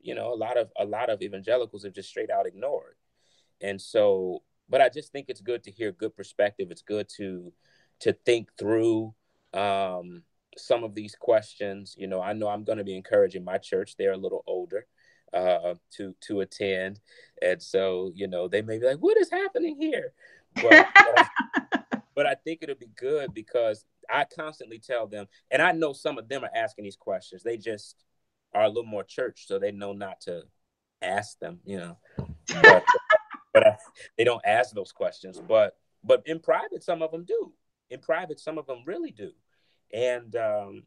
you 0.00 0.14
know 0.14 0.32
a 0.32 0.36
lot 0.36 0.56
of 0.56 0.70
a 0.78 0.84
lot 0.84 1.10
of 1.10 1.22
evangelicals 1.22 1.82
have 1.82 1.92
just 1.92 2.08
straight 2.08 2.30
out 2.30 2.46
ignored. 2.46 2.94
And 3.60 3.82
so 3.82 4.44
but 4.68 4.80
i 4.80 4.88
just 4.88 5.10
think 5.10 5.26
it's 5.28 5.40
good 5.40 5.64
to 5.64 5.72
hear 5.72 5.90
good 5.90 6.16
perspective. 6.16 6.68
It's 6.70 6.82
good 6.82 7.08
to 7.16 7.52
to 8.00 8.12
think 8.12 8.48
through 8.56 9.12
um 9.54 10.22
some 10.56 10.84
of 10.84 10.94
these 10.94 11.16
questions. 11.16 11.96
You 11.98 12.06
know 12.06 12.22
i 12.22 12.32
know 12.32 12.46
i'm 12.46 12.62
going 12.62 12.78
to 12.78 12.84
be 12.84 12.96
encouraging 12.96 13.44
my 13.44 13.58
church. 13.58 13.96
They're 13.96 14.12
a 14.12 14.16
little 14.16 14.44
older 14.46 14.86
uh 15.32 15.74
to 15.92 16.14
to 16.22 16.40
attend. 16.40 17.00
And 17.42 17.62
so 17.62 18.12
you 18.14 18.26
know 18.26 18.48
they 18.48 18.62
may 18.62 18.78
be 18.78 18.86
like 18.86 18.98
what 18.98 19.16
is 19.18 19.30
happening 19.30 19.76
here? 19.80 20.12
But, 20.54 20.86
but, 20.94 21.18
I, 21.18 21.80
but 22.14 22.26
I 22.26 22.34
think 22.34 22.60
it'll 22.62 22.76
be 22.76 22.90
good 22.96 23.34
because 23.34 23.84
i 24.08 24.24
constantly 24.24 24.78
tell 24.78 25.08
them 25.08 25.26
and 25.50 25.60
i 25.60 25.72
know 25.72 25.92
some 25.92 26.16
of 26.16 26.28
them 26.28 26.44
are 26.44 26.50
asking 26.54 26.84
these 26.84 26.96
questions. 26.96 27.42
They 27.42 27.56
just 27.56 28.04
are 28.54 28.64
a 28.64 28.68
little 28.68 28.84
more 28.84 29.04
church 29.04 29.46
so 29.46 29.58
they 29.58 29.72
know 29.72 29.92
not 29.92 30.20
to 30.22 30.42
ask 31.02 31.38
them 31.40 31.60
you 31.64 31.78
know. 31.78 31.98
But, 32.62 32.84
but 33.56 33.66
uh, 33.66 33.76
they 34.18 34.24
don't 34.24 34.44
ask 34.44 34.74
those 34.74 34.92
questions. 34.92 35.40
But 35.46 35.76
but 36.04 36.22
in 36.26 36.40
private, 36.40 36.82
some 36.82 37.02
of 37.02 37.10
them 37.10 37.24
do. 37.24 37.52
In 37.90 38.00
private, 38.00 38.38
some 38.38 38.58
of 38.58 38.66
them 38.66 38.82
really 38.84 39.12
do, 39.12 39.32
and 39.92 40.34
um, 40.36 40.82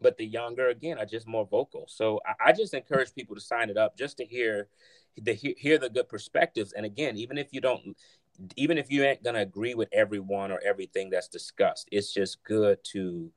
but 0.00 0.16
the 0.16 0.26
younger 0.26 0.68
again 0.68 0.98
are 0.98 1.06
just 1.06 1.26
more 1.26 1.46
vocal. 1.46 1.84
So 1.88 2.20
I, 2.26 2.50
I 2.50 2.52
just 2.52 2.74
encourage 2.74 3.14
people 3.14 3.34
to 3.34 3.40
sign 3.40 3.70
it 3.70 3.76
up 3.76 3.96
just 3.96 4.16
to 4.18 4.24
hear 4.24 4.68
the 5.20 5.34
hear 5.34 5.78
the 5.78 5.90
good 5.90 6.08
perspectives. 6.08 6.72
And 6.72 6.86
again, 6.86 7.16
even 7.16 7.38
if 7.38 7.48
you 7.52 7.60
don't, 7.60 7.96
even 8.56 8.78
if 8.78 8.90
you 8.90 9.04
ain't 9.04 9.22
gonna 9.22 9.40
agree 9.40 9.74
with 9.74 9.88
everyone 9.92 10.50
or 10.50 10.60
everything 10.64 11.10
that's 11.10 11.28
discussed, 11.28 11.88
it's 11.92 12.12
just 12.12 12.42
good 12.44 12.78
to 12.92 13.30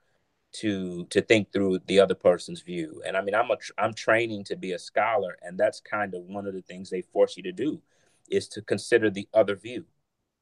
to 0.53 1.05
to 1.09 1.21
think 1.21 1.51
through 1.51 1.79
the 1.87 1.99
other 1.99 2.15
person's 2.15 2.61
view. 2.61 3.01
And 3.05 3.17
I 3.17 3.21
mean, 3.21 3.35
I'm 3.35 3.51
a 3.51 3.57
I'm 3.77 3.93
training 3.93 4.45
to 4.45 4.55
be 4.55 4.71
a 4.71 4.79
scholar, 4.79 5.37
and 5.41 5.57
that's 5.57 5.81
kind 5.81 6.13
of 6.13 6.23
one 6.23 6.47
of 6.47 6.53
the 6.53 6.61
things 6.61 6.89
they 6.89 7.01
force 7.01 7.37
you 7.37 7.43
to 7.43 7.51
do 7.51 7.81
is 8.29 8.47
to 8.49 8.61
consider 8.61 9.09
the 9.09 9.27
other 9.33 9.55
view, 9.55 9.85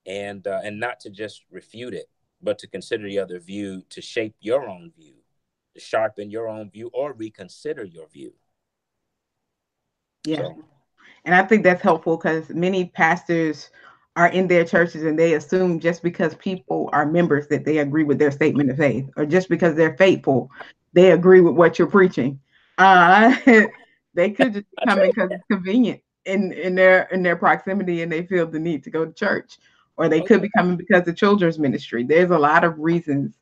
and 0.06 0.46
uh, 0.48 0.62
and 0.64 0.80
not 0.80 1.00
to 1.02 1.10
just 1.10 1.44
refute 1.52 1.94
it, 1.94 2.10
but 2.42 2.60
to 2.60 2.68
consider 2.68 3.08
the 3.08 3.20
other 3.20 3.40
view 3.40 3.84
to 3.90 4.02
shape 4.02 4.36
your 4.40 4.70
own 4.70 4.92
view, 4.96 5.16
sharpen 5.78 6.30
your 6.30 6.48
own 6.48 6.70
view, 6.70 6.90
or 6.94 7.14
reconsider 7.14 7.84
your 7.84 8.08
view. 8.08 8.34
Yeah, 10.26 10.38
so. 10.38 10.64
and 11.26 11.36
I 11.36 11.44
think 11.44 11.64
that's 11.64 11.82
helpful 11.82 12.18
because 12.18 12.50
many 12.50 12.86
pastors 12.86 13.70
are 14.16 14.28
in 14.28 14.48
their 14.48 14.64
churches 14.64 15.04
and 15.04 15.18
they 15.18 15.34
assume 15.34 15.80
just 15.80 16.04
because 16.04 16.36
people 16.36 16.90
are 16.94 17.06
members 17.06 17.48
that 17.48 17.66
they 17.66 17.80
agree 17.80 18.04
with 18.04 18.20
their 18.20 18.32
statement 18.32 18.70
of 18.70 18.78
faith 18.78 19.10
or 19.18 19.26
just 19.26 19.50
because 19.50 19.76
they're 19.76 19.98
faithful 19.98 20.52
they 20.94 21.12
agree 21.12 21.42
with 21.42 21.56
what 21.56 21.80
you're 21.80 21.90
preaching 21.90 22.40
uh, 22.78 23.36
they 24.14 24.30
could 24.30 24.54
just 24.54 24.66
come 24.88 25.00
in 25.00 25.10
because 25.10 25.30
it's 25.32 25.44
convenient 25.50 26.00
in 26.26 26.52
in 26.54 26.76
their 26.76 27.04
in 27.12 27.24
their 27.24 27.36
proximity 27.36 28.02
and 28.02 28.12
they 28.12 28.26
feel 28.26 28.46
the 28.46 28.60
need 28.60 28.84
to 28.84 28.92
go 28.92 29.06
to 29.06 29.14
church 29.14 29.58
or 29.98 30.08
they 30.08 30.22
could 30.22 30.42
be 30.42 30.50
coming 30.56 30.78
because 30.78 31.08
of 31.08 31.16
children's 31.16 31.60
ministry 31.60 32.04
there's 32.04 32.32
a 32.32 32.38
lot 32.38 32.64
of 32.64 32.78
reasons 32.78 33.40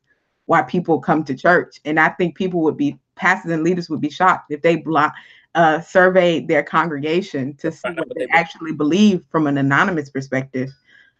why 0.52 0.62
people 0.62 1.00
come 1.00 1.24
to 1.24 1.34
church 1.34 1.80
and 1.86 1.98
i 1.98 2.10
think 2.10 2.36
people 2.36 2.60
would 2.60 2.76
be 2.76 2.98
pastors 3.16 3.52
and 3.52 3.64
leaders 3.64 3.88
would 3.88 4.02
be 4.02 4.10
shocked 4.10 4.50
if 4.50 4.60
they 4.60 4.76
block 4.76 5.14
uh, 5.54 5.80
surveyed 5.80 6.48
their 6.48 6.62
congregation 6.62 7.54
to 7.54 7.70
see 7.70 7.90
what 7.90 8.08
they 8.16 8.26
actually 8.32 8.72
believe 8.72 9.24
from 9.30 9.46
an 9.46 9.58
anonymous 9.58 10.10
perspective. 10.10 10.70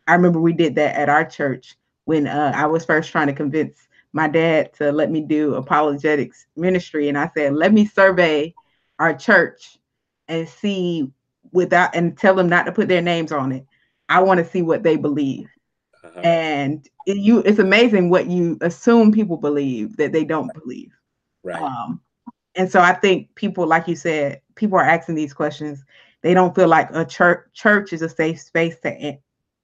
I 0.07 0.15
remember 0.15 0.41
we 0.41 0.53
did 0.53 0.75
that 0.77 0.97
at 0.97 1.09
our 1.09 1.25
church 1.25 1.77
when 2.05 2.27
uh, 2.27 2.53
I 2.55 2.67
was 2.67 2.85
first 2.85 3.11
trying 3.11 3.27
to 3.27 3.33
convince 3.33 3.89
my 4.13 4.29
dad 4.29 4.73
to 4.75 4.91
let 4.91 5.11
me 5.11 5.21
do 5.21 5.55
apologetics 5.55 6.47
ministry. 6.57 7.09
And 7.09 7.19
I 7.19 7.31
said, 7.35 7.55
let 7.55 7.73
me 7.73 7.87
survey 7.87 8.55
our 8.99 9.15
church 9.15 9.79
and 10.29 10.49
see 10.49 11.11
without 11.53 11.95
and 11.95 12.17
tell 12.17 12.35
them 12.35 12.49
not 12.49 12.65
to 12.65 12.73
put 12.73 12.89
their 12.89 13.03
names 13.03 13.33
on 13.33 13.53
it. 13.53 13.67
I 14.09 14.23
want 14.23 14.39
to 14.39 14.51
see 14.51 14.63
what 14.63 14.83
they 14.83 14.97
believe. 14.97 15.49
Uh-huh. 16.05 16.21
And 16.21 16.89
you 17.07 17.41
it's 17.41 17.59
amazing 17.59 18.11
what 18.11 18.27
you 18.27 18.59
assume 18.61 19.13
people 19.13 19.37
believe 19.37 19.97
that 19.97 20.13
they 20.13 20.25
don't 20.25 20.53
believe. 20.55 20.93
Right. 21.43 21.61
Um, 21.61 22.01
and 22.55 22.71
so 22.71 22.81
I 22.81 22.93
think 22.93 23.35
people, 23.35 23.67
like 23.67 23.89
you 23.89 23.97
said, 23.97 24.41
people 24.55 24.79
are 24.79 24.85
asking 24.85 25.15
these 25.15 25.33
questions. 25.33 25.85
They 26.21 26.35
don't 26.35 26.55
feel 26.55 26.69
like 26.69 26.89
a 26.95 27.05
church 27.05 27.47
church 27.55 27.93
is 27.93 28.03
a 28.03 28.09
safe 28.09 28.41
space 28.41 28.77
to 28.81 29.19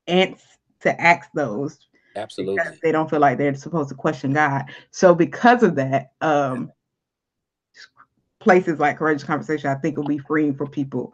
answer 0.06 0.44
to 0.80 1.00
ask 1.00 1.28
those. 1.34 1.88
Absolutely. 2.16 2.62
They 2.82 2.92
don't 2.92 3.08
feel 3.08 3.20
like 3.20 3.38
they're 3.38 3.54
supposed 3.54 3.88
to 3.90 3.94
question 3.94 4.32
God. 4.32 4.64
So 4.90 5.14
because 5.14 5.62
of 5.62 5.74
that, 5.76 6.12
um, 6.20 6.72
places 8.40 8.78
like 8.78 8.98
Courageous 8.98 9.24
Conversation, 9.24 9.70
I 9.70 9.74
think, 9.74 9.96
will 9.96 10.04
be 10.04 10.18
freeing 10.18 10.54
for 10.54 10.66
people. 10.66 11.12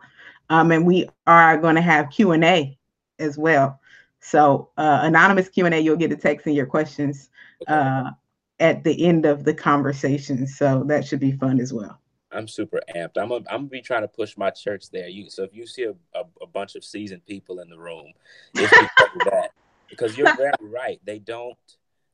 Um, 0.51 0.71
and 0.73 0.87
we 0.87 1.09
are 1.27 1.57
going 1.59 1.75
to 1.75 1.81
have 1.81 2.11
Q 2.11 2.33
and 2.33 2.45
A 2.45 2.79
as 3.19 3.39
well. 3.39 3.81
So 4.25 4.71
uh, 4.77 5.01
anonymous 5.03 5.49
Q 5.49 5.67
and 5.67 5.75
A, 5.75 5.81
you'll 5.81 5.97
get 5.97 6.11
a 6.11 6.17
text 6.17 6.47
in 6.47 6.55
your 6.55 6.67
questions. 6.67 7.29
Uh, 7.69 8.11
at 8.61 8.85
the 8.85 9.05
end 9.05 9.27
of 9.27 9.45
the 9.45 9.55
conversation. 9.55 10.47
So 10.47 10.85
that 10.87 11.05
should 11.05 11.21
be 11.21 11.33
fun 11.33 11.61
as 11.61 11.73
well. 11.73 12.01
I'm 12.33 12.49
super 12.49 12.81
amped. 12.97 13.17
I'm 13.17 13.31
a, 13.31 13.37
I'm 13.37 13.45
gonna 13.45 13.67
be 13.67 13.81
trying 13.81 14.03
to 14.03 14.09
push 14.09 14.37
my 14.37 14.51
church 14.51 14.91
there. 14.91 15.09
You 15.09 15.31
so 15.31 15.45
if 15.45 15.55
you 15.55 15.67
see 15.67 15.85
a, 15.85 15.91
a, 16.19 16.25
a 16.43 16.47
bunch 16.47 16.75
of 16.75 16.85
seasoned 16.85 17.25
people 17.27 17.61
in 17.61 17.69
the 17.69 17.79
room, 17.79 18.13
it's 18.55 18.71
because 18.71 19.17
of 19.17 19.25
that. 19.31 19.51
Because 19.91 20.17
you're 20.17 20.35
very 20.35 20.53
right. 20.63 20.99
They 21.05 21.19
don't. 21.19 21.57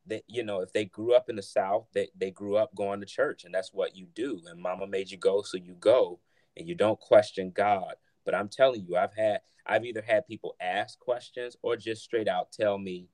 They 0.05 0.23
you 0.27 0.43
know 0.43 0.61
if 0.61 0.73
they 0.73 0.87
grew 0.87 1.15
up 1.15 1.31
in 1.31 1.37
the 1.37 1.43
South, 1.43 1.87
they 1.95 2.09
they 2.19 2.31
grew 2.31 2.57
up 2.57 2.75
going 2.75 3.01
to 3.01 3.07
church, 3.07 3.45
and 3.45 3.55
that's 3.55 3.73
what 3.73 3.97
you 3.97 4.07
do. 4.13 4.43
And 4.51 4.61
Mama 4.61 4.87
made 4.87 5.11
you 5.11 5.17
go, 5.17 5.41
so 5.43 5.57
you 5.57 5.75
go, 5.75 6.19
and 6.57 6.69
you 6.69 6.75
don't 6.75 6.99
question 6.99 7.53
God. 7.55 7.95
But 8.25 8.35
I'm 8.35 8.49
telling 8.49 8.85
you, 8.87 8.97
I've 8.97 9.15
had 9.15 9.41
I've 9.67 9.85
either 9.85 10.03
had 10.03 10.27
people 10.27 10.57
ask 10.61 10.99
questions 10.99 11.57
or 11.63 11.77
just 11.77 12.03
straight 12.03 12.29
out 12.29 12.53
tell 12.53 12.79
me 12.79 13.09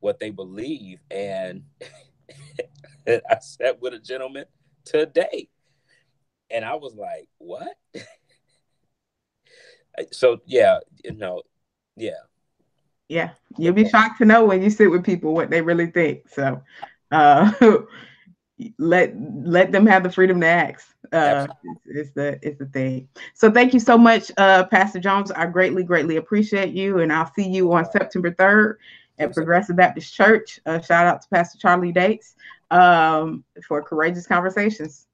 what 0.00 0.18
they 0.18 0.30
believe, 0.30 1.00
and 1.10 1.64
I 3.06 3.38
sat 3.40 3.80
with 3.80 3.94
a 3.94 3.98
gentleman 3.98 4.44
today, 4.84 5.48
and 6.50 6.64
I 6.64 6.74
was 6.74 6.94
like, 6.94 7.28
"What?" 7.38 7.76
so 10.12 10.40
yeah, 10.46 10.78
you 11.04 11.14
know, 11.14 11.42
yeah, 11.96 12.12
yeah. 13.08 13.30
You'll 13.58 13.74
be 13.74 13.88
shocked 13.88 14.18
to 14.18 14.24
know 14.24 14.44
when 14.44 14.62
you 14.62 14.70
sit 14.70 14.90
with 14.90 15.04
people 15.04 15.34
what 15.34 15.50
they 15.50 15.60
really 15.60 15.90
think. 15.90 16.28
So, 16.28 16.62
uh, 17.10 17.52
let 18.78 19.14
let 19.18 19.72
them 19.72 19.86
have 19.86 20.02
the 20.02 20.10
freedom 20.10 20.40
to 20.40 20.46
ask. 20.46 20.86
Uh, 21.12 21.46
is 21.86 22.12
the 22.12 22.38
is 22.46 22.58
the 22.58 22.66
thing. 22.66 23.08
So 23.34 23.50
thank 23.50 23.74
you 23.74 23.80
so 23.80 23.98
much, 23.98 24.30
uh, 24.36 24.64
Pastor 24.64 25.00
Jones. 25.00 25.30
I 25.30 25.46
greatly 25.46 25.82
greatly 25.82 26.16
appreciate 26.16 26.72
you, 26.72 26.98
and 26.98 27.12
I'll 27.12 27.32
see 27.34 27.48
you 27.48 27.72
on 27.72 27.90
September 27.90 28.32
third 28.32 28.78
at 29.18 29.34
Progressive 29.34 29.76
Baptist 29.76 30.14
Church. 30.14 30.60
Uh, 30.66 30.80
shout 30.80 31.06
out 31.06 31.22
to 31.22 31.28
Pastor 31.28 31.58
Charlie 31.58 31.92
Dates 31.92 32.34
um, 32.70 33.44
for 33.66 33.82
Courageous 33.82 34.26
Conversations. 34.26 35.06